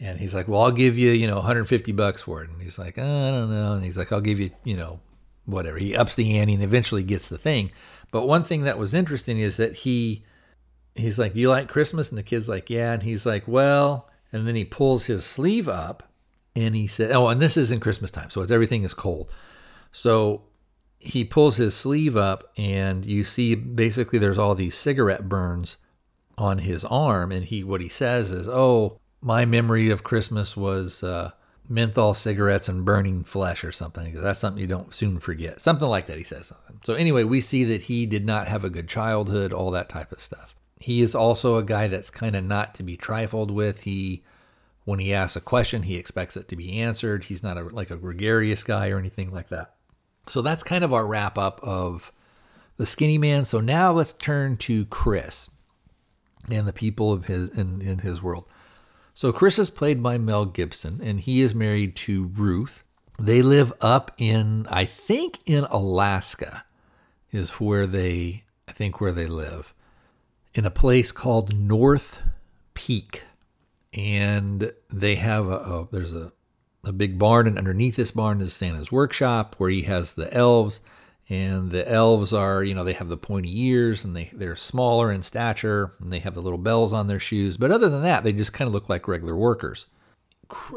[0.00, 2.50] and he's like, well, I'll give you, you know, 150 bucks for it.
[2.50, 3.74] And he's like, oh, I don't know.
[3.74, 5.00] And he's like, I'll give you, you know,
[5.44, 5.78] whatever.
[5.78, 7.70] He ups the ante and eventually gets the thing.
[8.10, 10.24] But one thing that was interesting is that he,
[10.94, 12.10] he's like, you like Christmas?
[12.10, 12.92] And the kid's like, yeah.
[12.92, 16.02] And he's like, well, and then he pulls his sleeve up
[16.56, 18.30] and he said, oh, and this isn't Christmas time.
[18.30, 19.30] So it's everything is cold.
[19.92, 20.42] So
[21.04, 25.76] he pulls his sleeve up and you see basically there's all these cigarette burns
[26.38, 27.30] on his arm.
[27.30, 31.32] And he, what he says is, oh, my memory of Christmas was uh,
[31.68, 34.06] menthol cigarettes and burning flesh or something.
[34.06, 35.60] Because that's something you don't soon forget.
[35.60, 36.46] Something like that, he says.
[36.46, 36.80] Something.
[36.84, 40.10] So, anyway, we see that he did not have a good childhood, all that type
[40.10, 40.54] of stuff.
[40.80, 43.82] He is also a guy that's kind of not to be trifled with.
[43.82, 44.24] He,
[44.84, 47.24] when he asks a question, he expects it to be answered.
[47.24, 49.73] He's not a, like a gregarious guy or anything like that.
[50.26, 52.12] So, that's kind of our wrap up of
[52.76, 53.44] the skinny man.
[53.44, 55.48] So, now let's turn to Chris
[56.50, 58.46] and the people of his in, in his world.
[59.16, 62.82] So Chris is played by Mel Gibson, and he is married to Ruth.
[63.16, 66.64] They live up in, I think, in Alaska,
[67.30, 69.72] is where they, I think, where they live,
[70.52, 72.22] in a place called North
[72.74, 73.22] Peak,
[73.92, 76.32] and they have a, a there's a
[76.86, 80.80] a big barn, and underneath this barn is Santa's workshop, where he has the elves.
[81.28, 85.10] And the elves are you know they have the pointy ears and they they're smaller
[85.10, 87.56] in stature and they have the little bells on their shoes.
[87.56, 89.86] But other than that they just kind of look like regular workers.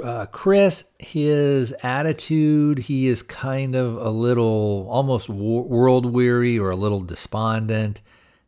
[0.01, 6.77] Uh, chris his attitude he is kind of a little almost world weary or a
[6.77, 7.99] little despondent.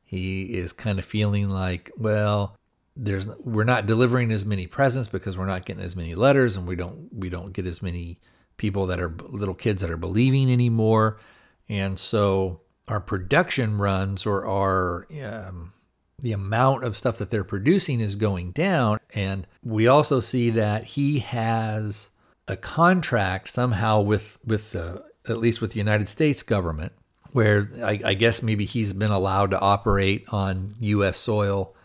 [0.05, 2.55] He is kind of feeling like well
[3.01, 6.67] there's we're not delivering as many presents because we're not getting as many letters and
[6.67, 8.19] we don't we don't get as many
[8.57, 11.19] people that are little kids that are believing anymore
[11.69, 15.73] and so our production runs or our um,
[16.21, 18.99] the amount of stuff that they're producing is going down.
[19.13, 22.09] And we also see that he has
[22.47, 26.93] a contract somehow with with the at least with the United States government,
[27.31, 31.17] where I, I guess maybe he's been allowed to operate on U.S.
[31.17, 31.75] soil,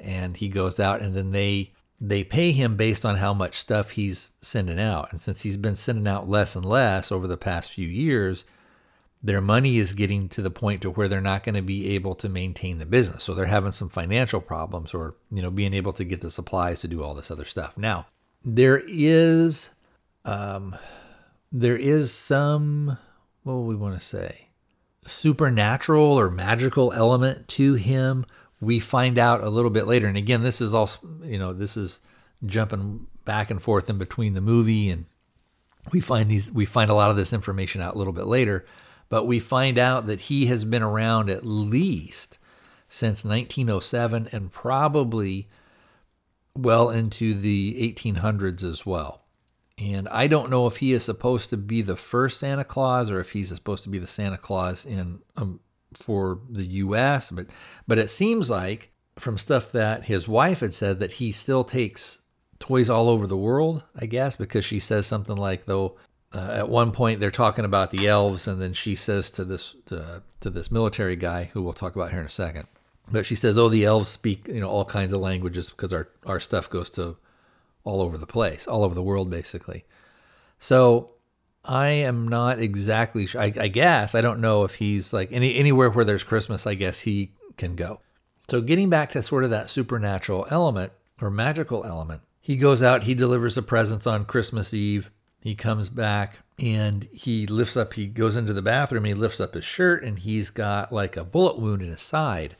[0.00, 3.90] and he goes out and then they they pay him based on how much stuff
[3.90, 5.10] he's sending out.
[5.10, 8.46] And since he's been sending out less and less over the past few years,
[9.22, 12.14] their money is getting to the point to where they're not going to be able
[12.14, 13.22] to maintain the business.
[13.22, 16.80] So they're having some financial problems or, you know, being able to get the supplies
[16.80, 17.76] to do all this other stuff.
[17.76, 18.06] Now,
[18.42, 19.68] there is
[20.24, 20.74] um
[21.52, 22.96] there is some
[23.42, 24.50] what we want to say?
[25.06, 28.24] supernatural or magical element to him.
[28.60, 30.06] We find out a little bit later.
[30.06, 30.90] And again, this is all,
[31.22, 32.00] you know, this is
[32.44, 35.06] jumping back and forth in between the movie and
[35.92, 38.64] we find these we find a lot of this information out a little bit later
[39.10, 42.38] but we find out that he has been around at least
[42.88, 45.48] since 1907 and probably
[46.56, 49.22] well into the 1800s as well.
[49.78, 53.20] And I don't know if he is supposed to be the first Santa Claus or
[53.20, 55.60] if he's supposed to be the Santa Claus in um,
[55.94, 57.30] for the U.S.
[57.30, 57.46] But
[57.86, 62.20] but it seems like from stuff that his wife had said that he still takes
[62.58, 65.96] toys all over the world, I guess, because she says something like, though,
[66.32, 69.74] uh, at one point they're talking about the elves, and then she says to this
[69.86, 72.68] to, to this military guy, who we'll talk about here in a second,
[73.10, 76.08] but she says, "Oh, the elves speak you know all kinds of languages because our
[76.24, 77.16] our stuff goes to
[77.82, 79.84] all over the place, all over the world, basically."
[80.58, 81.10] So
[81.64, 83.40] I am not exactly sure.
[83.40, 86.66] I, I guess I don't know if he's like any anywhere where there's Christmas.
[86.66, 88.00] I guess he can go.
[88.48, 93.04] So getting back to sort of that supernatural element or magical element, he goes out.
[93.04, 98.06] He delivers the presents on Christmas Eve he comes back and he lifts up, he
[98.06, 101.58] goes into the bathroom, he lifts up his shirt, and he's got like a bullet
[101.58, 102.56] wound in his side.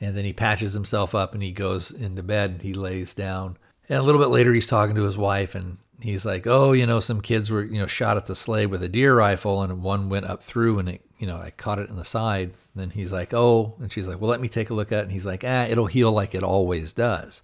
[0.00, 2.60] And then he patches himself up and he goes into bed.
[2.62, 3.58] He lays down.
[3.88, 6.86] And a little bit later, he's talking to his wife and he's like, Oh, you
[6.86, 9.82] know, some kids were, you know, shot at the sleigh with a deer rifle and
[9.82, 12.46] one went up through and it, you know, I caught it in the side.
[12.46, 15.00] And then he's like, Oh, and she's like, Well, let me take a look at
[15.00, 15.02] it.
[15.02, 17.42] And he's like, Ah, it'll heal like it always does.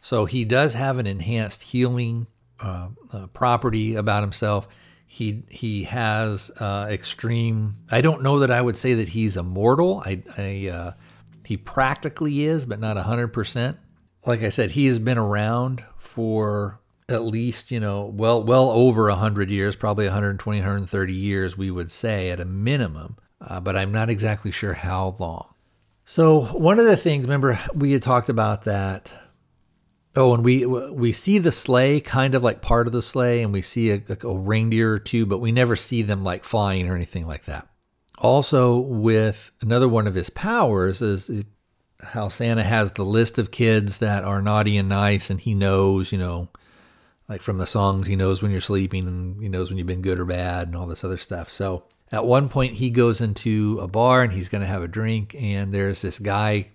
[0.00, 2.26] So he does have an enhanced healing
[2.60, 4.68] uh, uh, property about himself.
[5.06, 7.76] He he has uh, extreme.
[7.90, 10.02] I don't know that I would say that he's immortal.
[10.04, 10.92] I, I uh,
[11.44, 13.78] he practically is, but not hundred percent.
[14.26, 19.08] Like I said, he has been around for at least you know well well over
[19.08, 23.92] 100 years probably 120 130 years we would say at a minimum uh, but i'm
[23.92, 25.54] not exactly sure how long
[26.04, 29.12] so one of the things remember we had talked about that
[30.18, 33.52] Oh, and we we see the sleigh kind of like part of the sleigh, and
[33.52, 36.96] we see a, a, reindeer or two, but we never see them like flying or
[36.96, 37.68] anything like that.
[38.18, 41.44] Also, with another one of his powers is
[42.02, 46.10] how Santa has the list of kids that are naughty and nice, and he knows,
[46.10, 46.48] you know,
[47.28, 50.02] like from the songs, he knows when you're sleeping, and he knows when you've been
[50.02, 51.50] good or bad, and all this other stuff.
[51.50, 54.88] So at one point, he goes into a bar and he's going to have a
[54.88, 56.68] drink, and there's this guy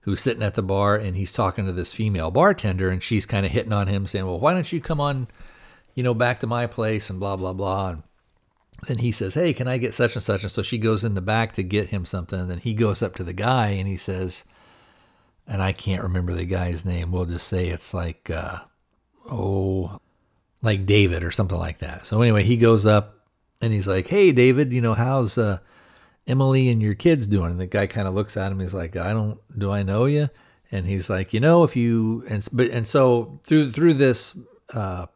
[0.00, 3.46] who's sitting at the bar and he's talking to this female bartender and she's kind
[3.46, 5.28] of hitting on him saying, "Well, why don't you come on,
[5.94, 8.02] you know, back to my place and blah blah blah." And
[8.86, 11.14] then he says, "Hey, can I get such and such?" And so she goes in
[11.14, 13.88] the back to get him something and then he goes up to the guy and
[13.88, 14.44] he says,
[15.46, 17.12] and I can't remember the guy's name.
[17.12, 18.60] We'll just say it's like uh,
[19.30, 20.00] oh,
[20.62, 22.06] like David or something like that.
[22.06, 23.20] So anyway, he goes up
[23.60, 25.58] and he's like, "Hey, David, you know, how's uh
[26.26, 27.50] Emily and your kids doing?
[27.50, 28.60] And the guy kind of looks at him.
[28.60, 30.30] He's like, I don't, do I know you?
[30.70, 34.36] And he's like, you know, if you, and, but, and so through, through this,
[34.72, 35.06] uh,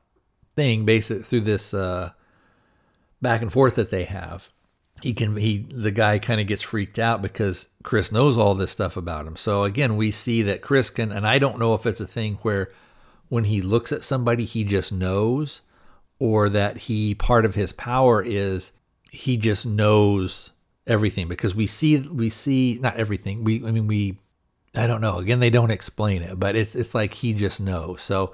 [0.54, 2.10] thing, basic through this, uh,
[3.22, 4.50] back and forth that they have,
[5.02, 8.72] he can, he, the guy kind of gets freaked out because Chris knows all this
[8.72, 9.36] stuff about him.
[9.36, 12.34] So again, we see that Chris can, and I don't know if it's a thing
[12.42, 12.70] where
[13.28, 15.60] when he looks at somebody, he just knows,
[16.18, 18.72] or that he, part of his power is
[19.10, 20.52] he just knows
[20.86, 23.44] everything because we see we see not everything.
[23.44, 24.18] We I mean we
[24.74, 25.18] I don't know.
[25.18, 28.00] Again, they don't explain it, but it's it's like he just knows.
[28.02, 28.32] So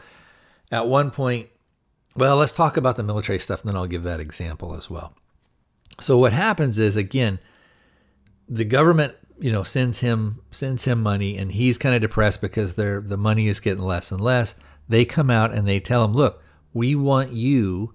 [0.70, 1.48] at one point,
[2.16, 5.14] well, let's talk about the military stuff and then I'll give that example as well.
[6.00, 7.38] So what happens is again,
[8.48, 12.74] the government, you know, sends him sends him money and he's kind of depressed because
[12.74, 14.54] their the money is getting less and less.
[14.88, 16.42] They come out and they tell him, "Look,
[16.73, 17.94] we want you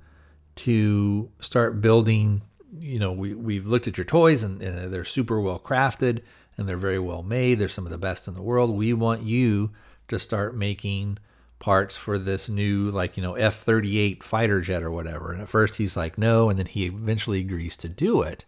[0.56, 2.42] to start building
[2.78, 6.22] you know, we, we've looked at your toys and, and they're super well crafted
[6.58, 7.60] and they're very well made.
[7.60, 8.72] They're some of the best in the world.
[8.72, 9.70] We want you
[10.08, 11.18] to start making
[11.60, 15.32] parts for this new, like, you know, F 38 fighter jet or whatever.
[15.32, 16.50] And at first he's like, no.
[16.50, 18.46] And then he eventually agrees to do it.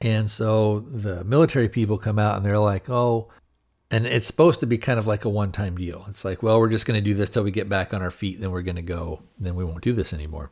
[0.00, 3.28] And so the military people come out and they're like, oh,
[3.92, 6.06] and it's supposed to be kind of like a one time deal.
[6.08, 8.10] It's like, well, we're just going to do this till we get back on our
[8.10, 8.40] feet.
[8.40, 10.50] Then we're going to go, then we won't do this anymore.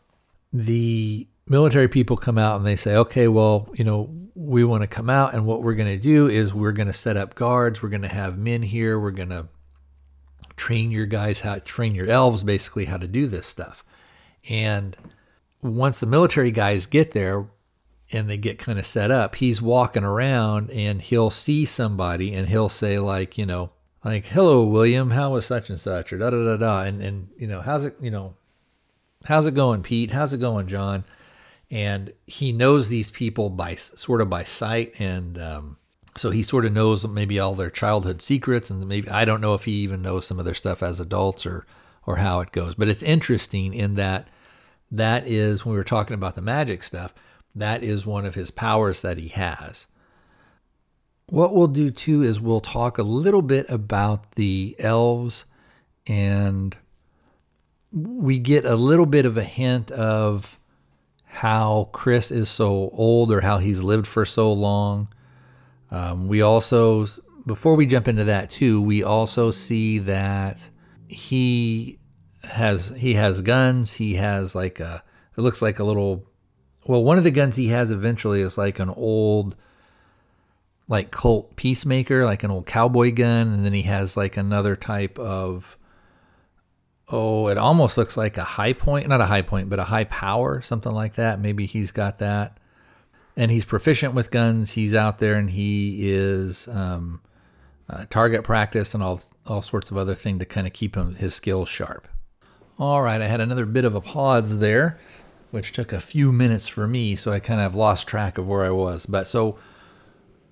[0.52, 4.86] The military people come out and they say, okay, well, you know, we want to
[4.86, 7.82] come out, and what we're going to do is we're going to set up guards.
[7.82, 8.98] We're going to have men here.
[8.98, 9.48] We're going to
[10.56, 13.84] train your guys how train your elves basically how to do this stuff.
[14.48, 14.96] And
[15.62, 17.46] once the military guys get there
[18.12, 22.48] and they get kind of set up, he's walking around and he'll see somebody and
[22.48, 23.70] he'll say like, you know,
[24.04, 25.10] like, "Hello, William.
[25.10, 26.82] How was such and such?" or da da da da.
[26.82, 27.96] And and you know, how's it?
[28.00, 28.34] You know,
[29.26, 30.10] how's it going, Pete?
[30.10, 31.04] How's it going, John?
[31.70, 35.76] and he knows these people by sort of by sight and um,
[36.16, 39.54] so he sort of knows maybe all their childhood secrets and maybe i don't know
[39.54, 41.66] if he even knows some of their stuff as adults or
[42.06, 44.28] or how it goes but it's interesting in that
[44.90, 47.14] that is when we were talking about the magic stuff
[47.54, 49.86] that is one of his powers that he has
[51.30, 55.44] what we'll do too is we'll talk a little bit about the elves
[56.06, 56.76] and
[57.92, 60.58] we get a little bit of a hint of
[61.24, 65.08] how Chris is so old or how he's lived for so long.
[65.92, 67.06] Um, we also,
[67.46, 70.68] before we jump into that too, we also see that
[71.08, 71.98] he
[72.42, 73.94] has he has guns.
[73.94, 75.02] He has like a
[75.36, 76.26] it looks like a little
[76.90, 79.54] well, one of the guns he has eventually is like an old
[80.88, 85.16] like Colt Peacemaker, like an old cowboy gun, and then he has like another type
[85.16, 85.78] of
[87.08, 90.02] oh, it almost looks like a high point, not a high point, but a high
[90.02, 91.38] power, something like that.
[91.38, 92.58] Maybe he's got that.
[93.36, 94.72] And he's proficient with guns.
[94.72, 97.20] He's out there and he is um,
[97.88, 101.14] uh, target practice and all all sorts of other thing to kind of keep him
[101.14, 102.08] his skills sharp.
[102.80, 104.98] All right, I had another bit of a pause there,
[105.50, 108.64] which took a few minutes for me, so I kind of lost track of where
[108.64, 109.06] I was.
[109.06, 109.58] But so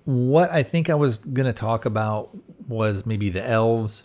[0.05, 2.35] what I think I was going to talk about
[2.67, 4.03] was maybe the elves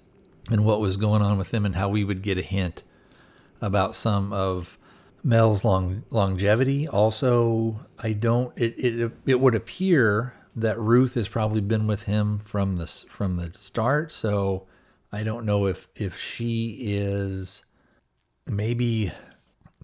[0.51, 2.82] and what was going on with them and how we would get a hint
[3.61, 4.78] about some of
[5.22, 6.86] Mel's long, longevity.
[6.86, 8.53] Also, I don't.
[8.59, 13.36] It, it it would appear that Ruth has probably been with him from the from
[13.36, 14.12] the start.
[14.12, 14.66] So
[15.11, 17.64] I don't know if if she is
[18.47, 19.12] maybe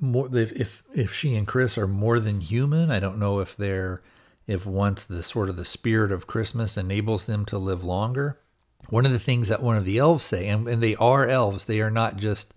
[0.01, 2.91] more if if she and Chris are more than human.
[2.91, 4.03] I don't know if they're
[4.47, 8.41] if once the sort of the spirit of Christmas enables them to live longer.
[8.89, 11.67] One of the things that one of the elves say, and, and they are elves,
[11.67, 12.55] they are not just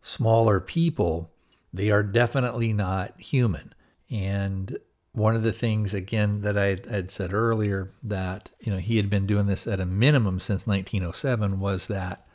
[0.00, 1.32] smaller people,
[1.72, 3.74] they are definitely not human.
[4.08, 4.78] And
[5.12, 9.10] one of the things, again, that I had said earlier that, you know, he had
[9.10, 12.26] been doing this at a minimum since 1907 was that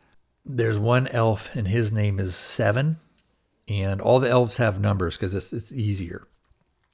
[0.45, 2.97] there's one elf and his name is Seven.
[3.67, 6.27] And all the elves have numbers because it's, it's easier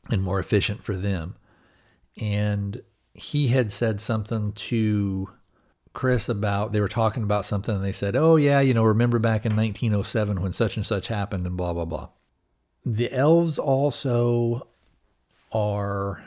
[0.09, 1.36] and more efficient for them.
[2.19, 2.82] And
[3.13, 5.30] he had said something to
[5.93, 9.19] Chris about they were talking about something and they said, "Oh yeah, you know, remember
[9.19, 12.09] back in 1907 when such and such happened and blah blah blah."
[12.84, 14.67] The elves also
[15.51, 16.24] are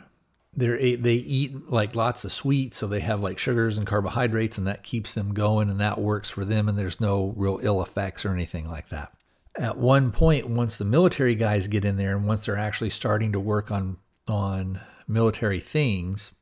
[0.57, 4.67] they they eat like lots of sweets, so they have like sugars and carbohydrates, and
[4.69, 8.25] that keeps them going, and that works for them, and there's no real ill effects
[8.25, 9.13] or anything like that.
[9.59, 13.33] At one point, once the military guys get in there, and once they're actually starting
[13.33, 13.99] to work on
[14.29, 16.33] on military things,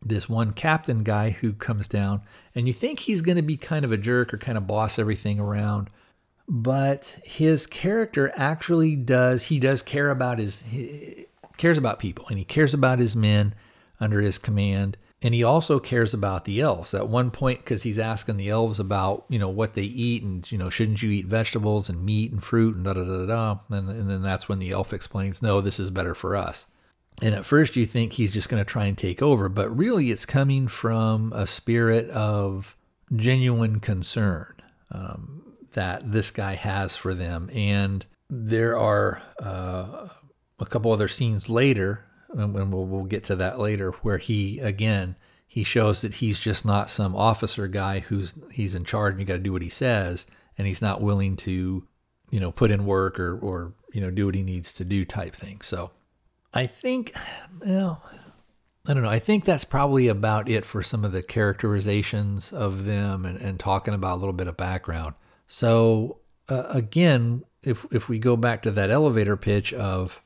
[0.00, 2.22] this one captain guy who comes down,
[2.54, 4.98] and you think he's going to be kind of a jerk or kind of boss
[4.98, 5.90] everything around,
[6.48, 9.44] but his character actually does.
[9.44, 13.54] He does care about his he cares about people, and he cares about his men
[14.00, 16.92] under his command, and he also cares about the elves.
[16.92, 20.50] At one point, because he's asking the elves about you know what they eat, and
[20.52, 23.58] you know shouldn't you eat vegetables and meat and fruit and da da da da,
[23.70, 26.66] and, and then that's when the elf explains, no, this is better for us.
[27.22, 30.10] And at first, you think he's just going to try and take over, but really,
[30.10, 32.76] it's coming from a spirit of
[33.16, 34.54] genuine concern
[34.90, 37.48] um, that this guy has for them.
[37.54, 40.08] And there are uh,
[40.58, 42.04] a couple other scenes later,
[42.34, 45.16] and we'll, we'll get to that later, where he again
[45.46, 49.26] he shows that he's just not some officer guy who's he's in charge and you
[49.26, 50.26] got to do what he says,
[50.58, 51.86] and he's not willing to,
[52.30, 55.04] you know, put in work or or you know do what he needs to do
[55.04, 55.60] type thing.
[55.60, 55.92] So
[56.52, 57.12] I think,
[57.64, 58.02] well,
[58.86, 59.08] I don't know.
[59.08, 63.58] I think that's probably about it for some of the characterizations of them and, and
[63.58, 65.14] talking about a little bit of background.
[65.46, 66.18] So
[66.48, 70.20] uh, again, if if we go back to that elevator pitch of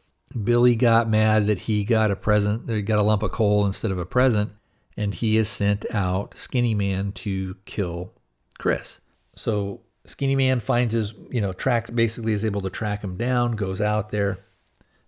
[0.44, 3.64] Billy got mad that he got a present, that he got a lump of coal
[3.66, 4.52] instead of a present,
[4.96, 8.12] and he has sent out Skinny Man to kill
[8.58, 9.00] Chris.
[9.34, 13.52] So Skinny Man finds his, you know, tracks basically is able to track him down,
[13.52, 14.38] goes out there,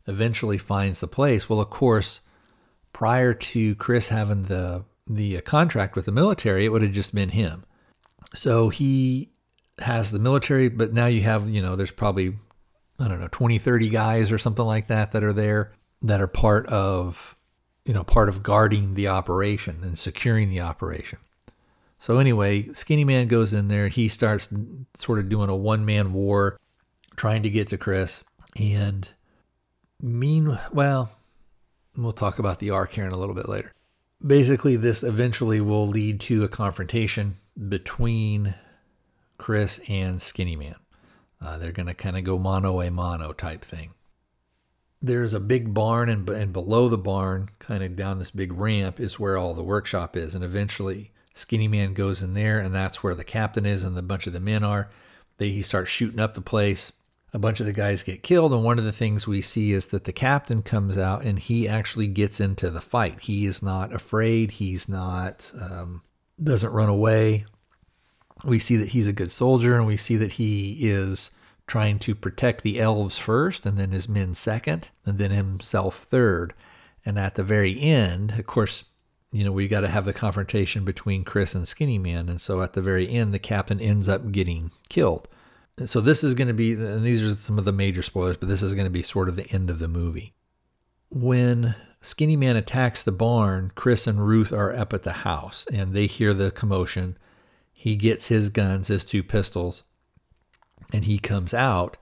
[0.06, 1.48] eventually finds the place.
[1.48, 2.20] Well, of course,
[2.92, 7.14] prior to Chris having the the uh, contract with the military, it would have just
[7.14, 7.64] been him.
[8.32, 9.32] So he
[9.80, 12.34] has the military, but now you have, you know, there's probably
[13.00, 15.72] I don't know, 20, 30 guys or something like that that are there
[16.02, 17.36] that are part of,
[17.84, 21.18] you know, part of guarding the operation and securing the operation.
[21.98, 23.88] So anyway, Skinny Man goes in there.
[23.88, 24.48] He starts
[24.94, 26.58] sort of doing a one man war,
[27.16, 28.22] trying to get to Chris.
[28.58, 29.08] And
[30.02, 31.12] Mean, well,
[31.96, 33.72] we'll talk about the arc here in a little bit later.
[34.26, 37.34] Basically, this eventually will lead to a confrontation
[37.68, 38.54] between
[39.36, 40.76] Chris and Skinny Man.
[41.40, 43.94] Uh, they're going to kind of go mono a mono type thing.
[45.02, 49.00] There's a big barn, and, and below the barn, kind of down this big ramp,
[49.00, 50.34] is where all the workshop is.
[50.34, 54.02] And eventually, Skinny Man goes in there, and that's where the captain is and a
[54.02, 54.90] bunch of the men are.
[55.38, 56.92] They, he starts shooting up the place
[57.32, 58.52] a bunch of the guys get killed.
[58.52, 61.68] And one of the things we see is that the captain comes out and he
[61.68, 63.20] actually gets into the fight.
[63.20, 64.52] He is not afraid.
[64.52, 66.02] He's not, um,
[66.42, 67.46] doesn't run away.
[68.44, 71.30] We see that he's a good soldier and we see that he is
[71.66, 76.54] trying to protect the elves first and then his men second and then himself third.
[77.04, 78.84] And at the very end, of course,
[79.32, 82.28] you know, we got to have the confrontation between Chris and Skinny Man.
[82.28, 85.28] And so at the very end, the captain ends up getting killed.
[85.78, 88.36] And so this is going to be, and these are some of the major spoilers,
[88.36, 90.34] but this is going to be sort of the end of the movie.
[91.10, 95.94] When Skinny Man attacks the barn, Chris and Ruth are up at the house and
[95.94, 97.16] they hear the commotion.
[97.80, 99.84] He gets his guns, his two pistols,
[100.92, 101.96] and he comes out.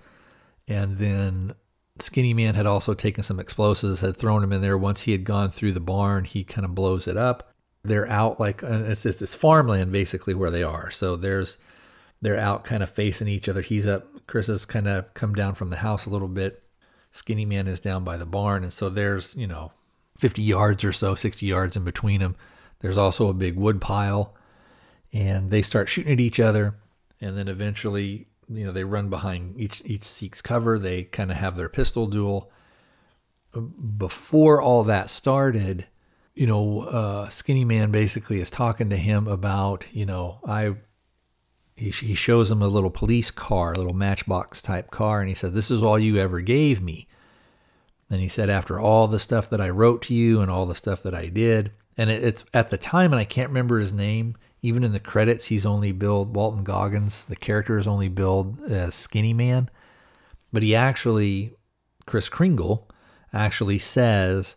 [0.66, 1.55] And then
[2.01, 4.76] Skinny Man had also taken some explosives, had thrown them in there.
[4.76, 7.53] Once he had gone through the barn, he kind of blows it up.
[7.85, 10.91] They're out like uh, it's, it's this farmland basically where they are.
[10.91, 11.59] So there's
[12.20, 13.61] they're out kind of facing each other.
[13.61, 14.26] He's up.
[14.26, 16.61] Chris has kind of come down from the house a little bit.
[17.12, 19.70] Skinny Man is down by the barn, and so there's you know
[20.16, 22.35] 50 yards or so, 60 yards in between them.
[22.81, 24.35] There's also a big wood pile,
[25.13, 26.77] and they start shooting at each other,
[27.21, 30.79] and then eventually you know they run behind each each seeks cover.
[30.79, 32.51] They kind of have their pistol duel.
[33.97, 35.87] Before all that started,
[36.35, 40.77] you know, uh, Skinny Man basically is talking to him about, you know, I.
[41.77, 45.35] He, he shows him a little police car, a little matchbox type car, and he
[45.35, 47.07] said, "This is all you ever gave me."
[48.11, 50.75] And he said, after all the stuff that I wrote to you and all the
[50.75, 53.93] stuff that I did, and it, it's at the time, and I can't remember his
[53.93, 57.25] name even in the credits, he's only billed Walton Goggins.
[57.25, 59.71] The character is only billed as Skinny Man,
[60.53, 61.55] but he actually,
[62.07, 62.89] Chris Kringle,
[63.33, 64.57] actually says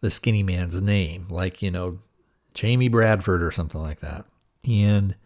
[0.00, 2.00] the Skinny Man's name, like you know,
[2.52, 4.26] Jamie Bradford or something like that.
[4.68, 5.16] And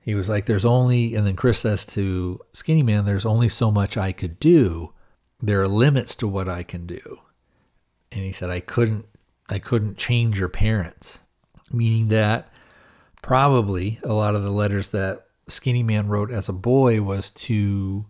[0.00, 3.70] he was like, "There's only," and then Chris says to Skinny Man, "There's only so
[3.70, 4.92] much I could do.
[5.40, 7.20] There are limits to what I can do."
[8.12, 9.06] And he said, "I couldn't,
[9.48, 11.18] I couldn't change your parents,"
[11.70, 12.52] meaning that
[13.26, 18.06] probably a lot of the letters that Skinny Man wrote as a boy was to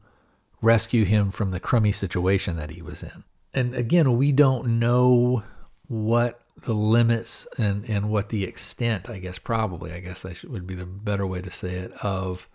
[0.60, 3.24] rescue him from the crummy situation that he was in.
[3.54, 5.42] And again, we don't know
[5.88, 10.50] what the limits and, and what the extent, I guess, probably, I guess I should,
[10.50, 12.46] would be the better way to say it, of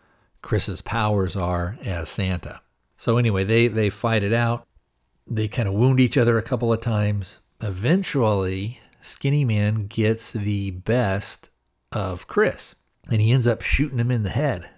[0.43, 2.61] Chris's powers are as Santa.
[2.95, 4.67] So anyway, they, they fight it out.
[5.25, 7.39] They kind of wound each other a couple of times.
[7.59, 11.50] Eventually, Skinny Man gets the best
[11.91, 12.75] of Chris,
[13.09, 14.69] and he ends up shooting him in the head.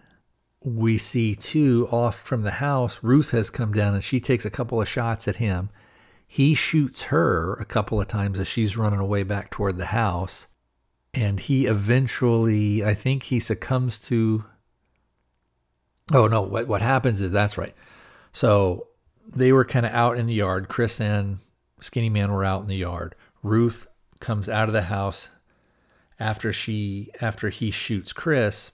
[0.63, 4.49] We see too off from the house, Ruth has come down and she takes a
[4.49, 5.69] couple of shots at him.
[6.25, 10.47] He shoots her a couple of times as she's running away back toward the house.
[11.13, 14.45] And he eventually, I think he succumbs to.
[16.11, 17.75] Oh, no, what, what happens is that's right.
[18.31, 18.87] So
[19.27, 20.69] they were kind of out in the yard.
[20.69, 21.37] Chris and
[21.79, 23.15] Skinny Man were out in the yard.
[23.43, 23.87] Ruth
[24.19, 25.29] comes out of the house,
[26.23, 28.71] after she after he shoots Chris,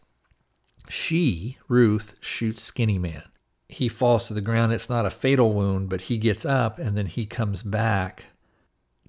[0.87, 3.23] she, Ruth, shoots Skinny Man.
[3.67, 4.71] He falls to the ground.
[4.71, 8.25] It's not a fatal wound, but he gets up and then he comes back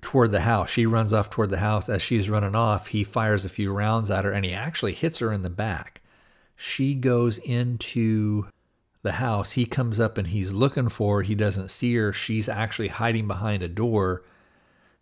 [0.01, 0.71] toward the house.
[0.71, 1.89] She runs off toward the house.
[1.89, 5.19] As she's running off, he fires a few rounds at her and he actually hits
[5.19, 6.01] her in the back.
[6.57, 8.49] She goes into
[9.03, 9.53] the house.
[9.53, 11.23] He comes up and he's looking for her.
[11.23, 12.13] He doesn't see her.
[12.13, 14.25] She's actually hiding behind a door.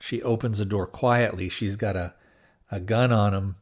[0.00, 1.48] She opens the door quietly.
[1.48, 2.14] She's got a
[2.70, 3.56] a gun on him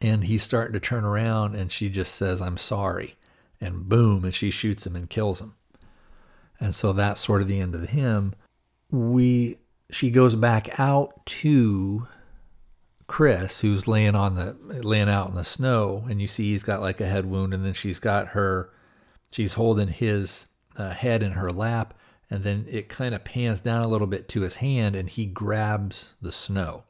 [0.00, 3.16] and he's starting to turn around and she just says i'm sorry
[3.62, 5.54] and boom and she shoots him and kills him.
[6.58, 8.34] And so that's sort of the end of him
[8.90, 9.56] we
[9.90, 12.06] she goes back out to
[13.06, 16.80] chris who's laying on the laying out in the snow and you see he's got
[16.80, 18.70] like a head wound and then she's got her
[19.32, 21.94] she's holding his uh, head in her lap
[22.30, 25.26] and then it kind of pans down a little bit to his hand and he
[25.26, 26.84] grabs the snow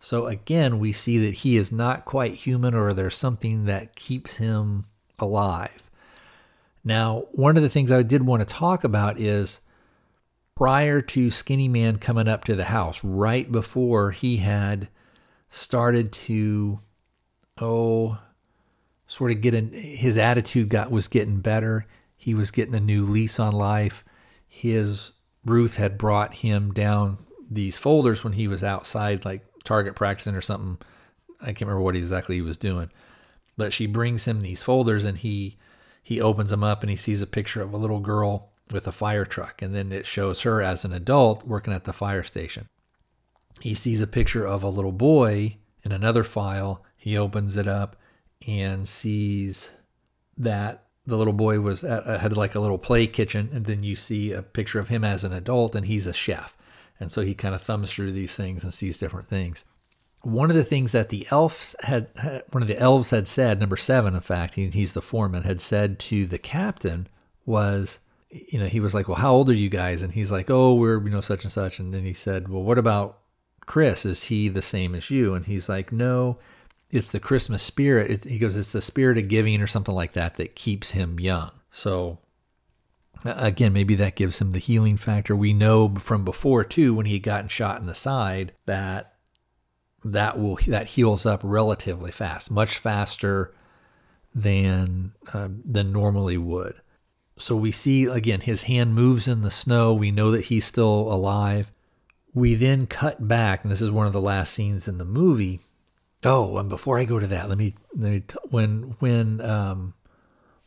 [0.00, 4.36] so again, we see that he is not quite human or there's something that keeps
[4.36, 4.84] him
[5.18, 5.90] alive.
[6.84, 9.60] Now, one of the things I did want to talk about is
[10.54, 14.88] prior to Skinny Man coming up to the house, right before he had
[15.50, 16.78] started to,
[17.60, 18.18] oh,
[19.06, 21.86] sort of get in, his attitude got was getting better.
[22.16, 24.04] He was getting a new lease on life.
[24.48, 25.12] His
[25.44, 27.18] Ruth had brought him down
[27.50, 30.78] these folders when he was outside, like target practicing or something.
[31.40, 32.90] I can't remember what exactly he was doing,
[33.56, 35.56] but she brings him these folders and he
[36.02, 38.92] he opens them up and he sees a picture of a little girl with a
[38.92, 42.66] fire truck and then it shows her as an adult working at the fire station.
[43.60, 46.82] He sees a picture of a little boy in another file.
[46.96, 47.96] He opens it up
[48.46, 49.70] and sees
[50.36, 53.96] that the little boy was at, had like a little play kitchen and then you
[53.96, 56.56] see a picture of him as an adult and he's a chef
[57.00, 59.64] and so he kind of thumbs through these things and sees different things.
[60.22, 62.08] One of the things that the elves had,
[62.50, 65.60] one of the elves had said, number seven, in fact, he, he's the foreman, had
[65.60, 67.06] said to the captain
[67.46, 70.02] was, you know, he was like, well, how old are you guys?
[70.02, 71.78] And he's like, oh, we're, you know, such and such.
[71.78, 73.20] And then he said, well, what about
[73.68, 75.34] Chris, is he the same as you?
[75.34, 76.38] And he's like, no,
[76.90, 78.10] it's the Christmas spirit.
[78.10, 81.20] It, he goes, it's the spirit of giving or something like that that keeps him
[81.20, 81.52] young.
[81.70, 82.18] So
[83.24, 85.34] again, maybe that gives him the healing factor.
[85.34, 89.14] We know from before too, when he had gotten shot in the side, that
[90.04, 93.52] that will that heals up relatively fast, much faster
[94.34, 96.80] than uh, than normally would.
[97.36, 99.94] So we see again his hand moves in the snow.
[99.94, 101.72] We know that he's still alive.
[102.34, 105.60] We then cut back, and this is one of the last scenes in the movie.
[106.24, 109.94] Oh, and before I go to that, let me, let me t- when when um,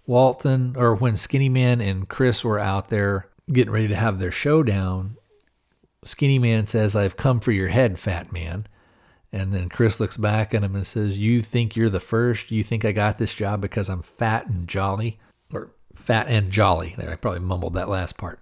[0.05, 4.31] Walton or when Skinny Man and Chris were out there getting ready to have their
[4.31, 5.17] showdown,
[6.03, 8.67] Skinny Man says, "I've come for your head, Fat Man."
[9.33, 12.51] And then Chris looks back at him and says, "You think you're the first?
[12.51, 15.19] You think I got this job because I'm fat and jolly,
[15.53, 18.39] or fat and jolly?" There, I probably mumbled that last part.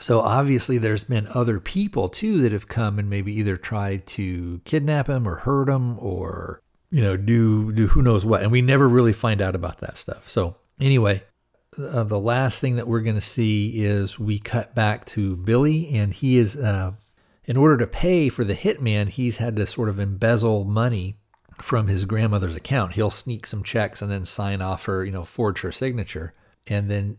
[0.00, 4.60] So obviously, there's been other people too that have come and maybe either tried to
[4.64, 6.60] kidnap him or hurt him or
[6.90, 9.96] you know do do who knows what, and we never really find out about that
[9.96, 10.28] stuff.
[10.28, 11.22] So anyway,
[11.78, 15.88] uh, the last thing that we're going to see is we cut back to Billy,
[15.94, 16.92] and he is uh,
[17.44, 21.16] in order to pay for the hitman, he's had to sort of embezzle money
[21.60, 22.94] from his grandmother's account.
[22.94, 26.34] He'll sneak some checks and then sign off her, you know, forge her signature,
[26.66, 27.18] and then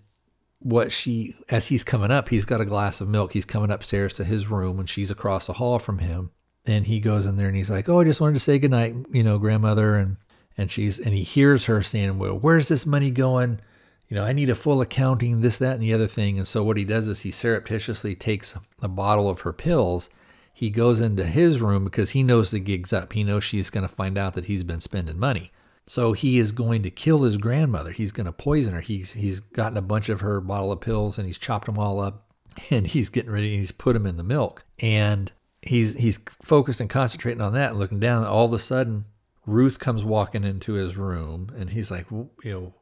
[0.59, 3.33] what she as he's coming up he's got a glass of milk.
[3.33, 6.31] He's coming upstairs to his room and she's across the hall from him.
[6.65, 8.95] And he goes in there and he's like oh i just wanted to say goodnight
[9.11, 10.15] you know grandmother and
[10.57, 13.59] and she's and he hears her saying well where's this money going
[14.07, 16.63] you know i need a full accounting this that and the other thing and so
[16.63, 20.09] what he does is he surreptitiously takes a bottle of her pills
[20.53, 23.87] he goes into his room because he knows the gig's up he knows she's going
[23.87, 25.51] to find out that he's been spending money
[25.85, 27.91] so he is going to kill his grandmother.
[27.91, 28.81] He's going to poison her.
[28.81, 31.99] He's he's gotten a bunch of her bottle of pills and he's chopped them all
[31.99, 32.31] up
[32.69, 33.57] and he's getting ready.
[33.57, 35.31] He's put them in the milk and
[35.61, 38.25] he's he's focused and concentrating on that and looking down.
[38.25, 39.05] All of a sudden,
[39.45, 42.73] Ruth comes walking into his room and he's like, you know,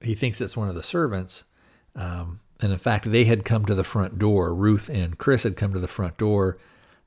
[0.00, 1.44] he thinks it's one of the servants.
[1.94, 4.54] Um, and in fact, they had come to the front door.
[4.54, 6.58] Ruth and Chris had come to the front door.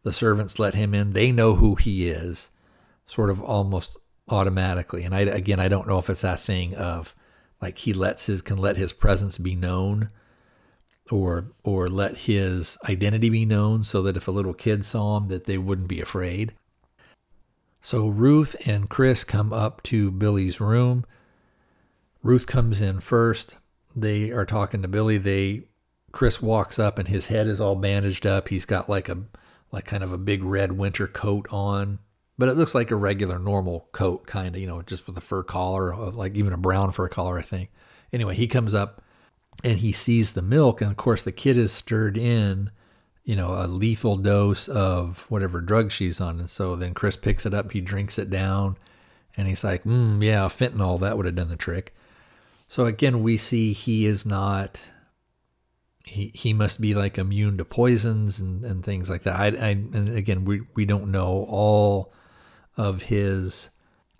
[0.03, 1.13] The servants let him in.
[1.13, 2.49] They know who he is,
[3.05, 5.03] sort of almost automatically.
[5.03, 7.15] And I again, I don't know if it's that thing of
[7.61, 10.09] like he lets his can let his presence be known
[11.11, 15.27] or or let his identity be known so that if a little kid saw him
[15.27, 16.53] that they wouldn't be afraid.
[17.81, 21.05] So Ruth and Chris come up to Billy's room.
[22.21, 23.57] Ruth comes in first.
[23.95, 25.17] They are talking to Billy.
[25.17, 25.63] They
[26.11, 28.49] Chris walks up and his head is all bandaged up.
[28.49, 29.23] He's got like a
[29.71, 31.99] like kind of a big red winter coat on
[32.39, 35.21] but it looks like a regular normal coat kind of you know just with a
[35.21, 37.69] fur collar uh, like even a brown fur collar i think
[38.11, 39.03] anyway he comes up
[39.63, 42.71] and he sees the milk and of course the kid is stirred in
[43.23, 47.45] you know a lethal dose of whatever drug she's on and so then chris picks
[47.45, 48.77] it up he drinks it down
[49.37, 51.93] and he's like mm, yeah fentanyl that would have done the trick
[52.67, 54.85] so again we see he is not
[56.09, 59.35] he, he must be like immune to poisons and, and things like that.
[59.39, 62.11] I, I and again we, we don't know all
[62.77, 63.69] of his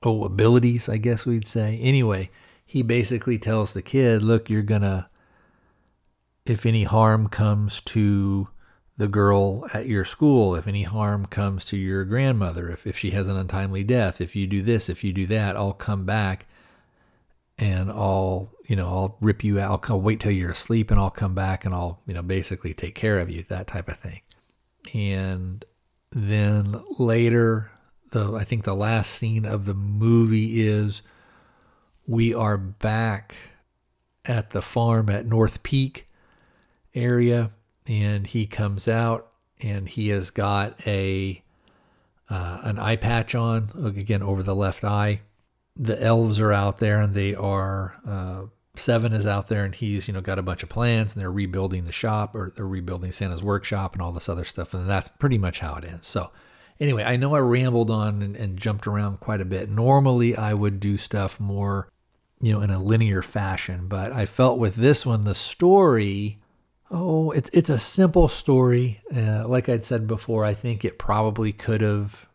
[0.04, 1.80] oh abilities, I guess we'd say.
[1.82, 2.30] Anyway,
[2.66, 5.10] he basically tells the kid, "Look, you're gonna
[6.46, 8.50] if any harm comes to
[9.00, 13.12] the girl at your school, if any harm comes to your grandmother, if, if she
[13.12, 16.48] has an untimely death, if you do this, if you do that, I'll come back
[17.58, 19.90] and I'll, you know, I'll rip you out.
[19.90, 22.94] I'll wait till you're asleep and I'll come back and I'll, you know, basically take
[22.94, 24.20] care of you, that type of thing.
[24.94, 25.64] And
[26.12, 27.72] then later,
[28.12, 31.04] the I think the last scene of the movie is
[32.06, 33.34] we are back
[34.26, 36.10] at the farm at North Peak
[36.94, 37.52] area,
[37.90, 39.28] and he comes out
[39.60, 41.44] and he has got a
[42.30, 45.22] uh, an eye patch on again over the left eye.
[45.76, 50.08] The elves are out there and they are uh, Seven is out there and he's
[50.08, 53.12] you know got a bunch of plans and they're rebuilding the shop or they're rebuilding
[53.12, 56.08] Santa's workshop and all this other stuff and that's pretty much how it ends.
[56.08, 56.32] So
[56.80, 59.70] Anyway, I know I rambled on and, and jumped around quite a bit.
[59.70, 61.90] Normally, I would do stuff more,
[62.40, 66.40] you know, in a linear fashion, but I felt with this one, the story
[66.92, 69.02] oh, it's it's a simple story.
[69.16, 72.28] Uh, like I'd said before, I think it probably could have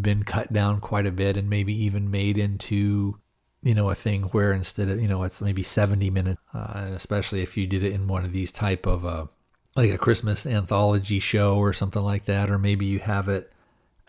[0.00, 3.18] been cut down quite a bit and maybe even made into
[3.62, 6.94] you know a thing where instead of you know it's maybe 70 minutes uh, and
[6.94, 9.26] especially if you did it in one of these type of uh,
[9.76, 13.52] like a christmas anthology show or something like that or maybe you have it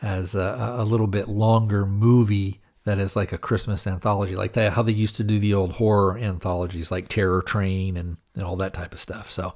[0.02, 4.74] as a, a little bit longer movie that is like a Christmas anthology, like that,
[4.74, 8.56] how they used to do the old horror anthologies like Terror Train and, and all
[8.58, 9.32] that type of stuff.
[9.32, 9.56] So,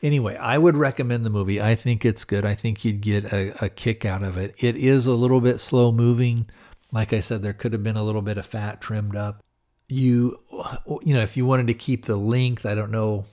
[0.00, 1.60] Anyway, I would recommend the movie.
[1.60, 2.44] I think it's good.
[2.44, 4.54] I think you'd get a, a kick out of it.
[4.58, 6.48] It is a little bit slow moving.
[6.92, 9.42] Like I said, there could have been a little bit of fat trimmed up.
[9.88, 10.36] You,
[11.02, 13.24] you know, if you wanted to keep the length, I don't know.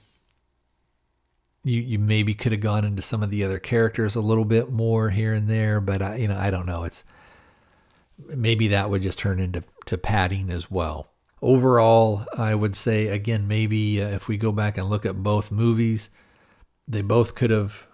[1.63, 4.71] You you maybe could have gone into some of the other characters a little bit
[4.71, 6.83] more here and there, but I you know I don't know.
[6.83, 7.03] It's
[8.27, 11.07] maybe that would just turn into to padding as well.
[11.45, 15.51] Overall, I would say again maybe uh, if we go back and look at both
[15.51, 16.09] movies,
[16.87, 17.85] they both could have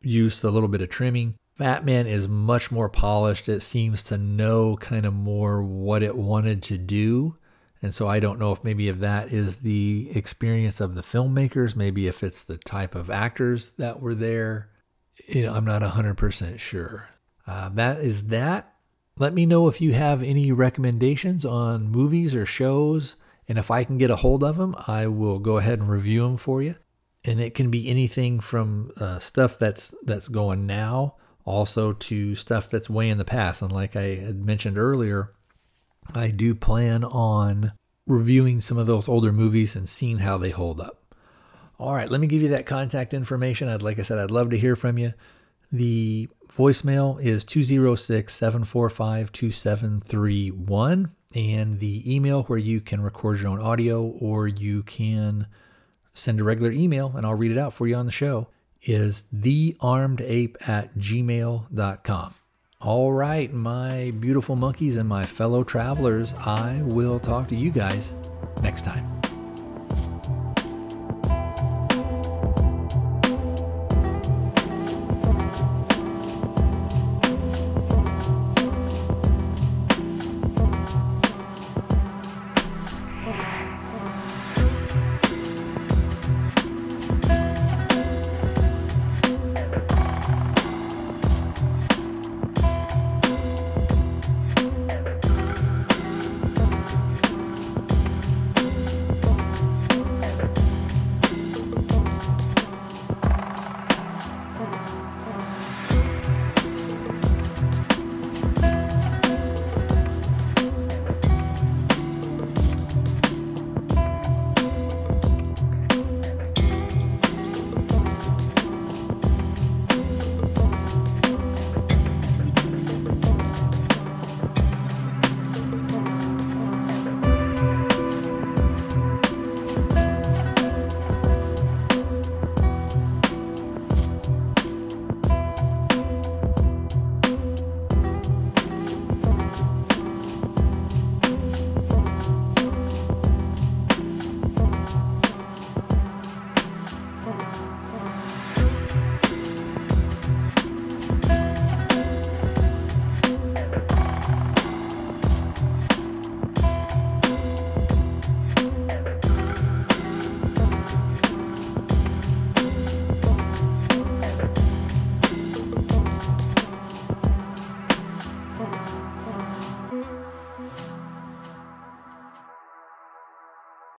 [0.00, 1.36] used a little bit of trimming.
[1.56, 3.48] Fatman is much more polished.
[3.48, 7.36] It seems to know kind of more what it wanted to do.
[7.80, 11.76] And so I don't know if maybe if that is the experience of the filmmakers,
[11.76, 14.70] maybe if it's the type of actors that were there.
[15.28, 17.10] You know, I'm not 100% sure.
[17.46, 18.74] Uh, that is that.
[19.18, 23.16] Let me know if you have any recommendations on movies or shows.
[23.48, 26.22] And if I can get a hold of them, I will go ahead and review
[26.22, 26.74] them for you.
[27.24, 32.68] And it can be anything from uh, stuff that's that's going now, also to stuff
[32.68, 33.62] that's way in the past.
[33.62, 35.32] And like I had mentioned earlier,
[36.14, 37.72] I do plan on
[38.06, 41.02] reviewing some of those older movies and seeing how they hold up.
[41.78, 43.68] All right, let me give you that contact information.
[43.68, 45.14] I'd like I said, I'd love to hear from you.
[45.72, 51.12] The voicemail is 206 745 2731.
[51.34, 55.48] And the email where you can record your own audio or you can
[56.14, 58.48] send a regular email and I'll read it out for you on the show
[58.82, 62.34] is thearmedape at gmail.com.
[62.80, 68.14] All right, my beautiful monkeys and my fellow travelers, I will talk to you guys
[68.62, 69.15] next time.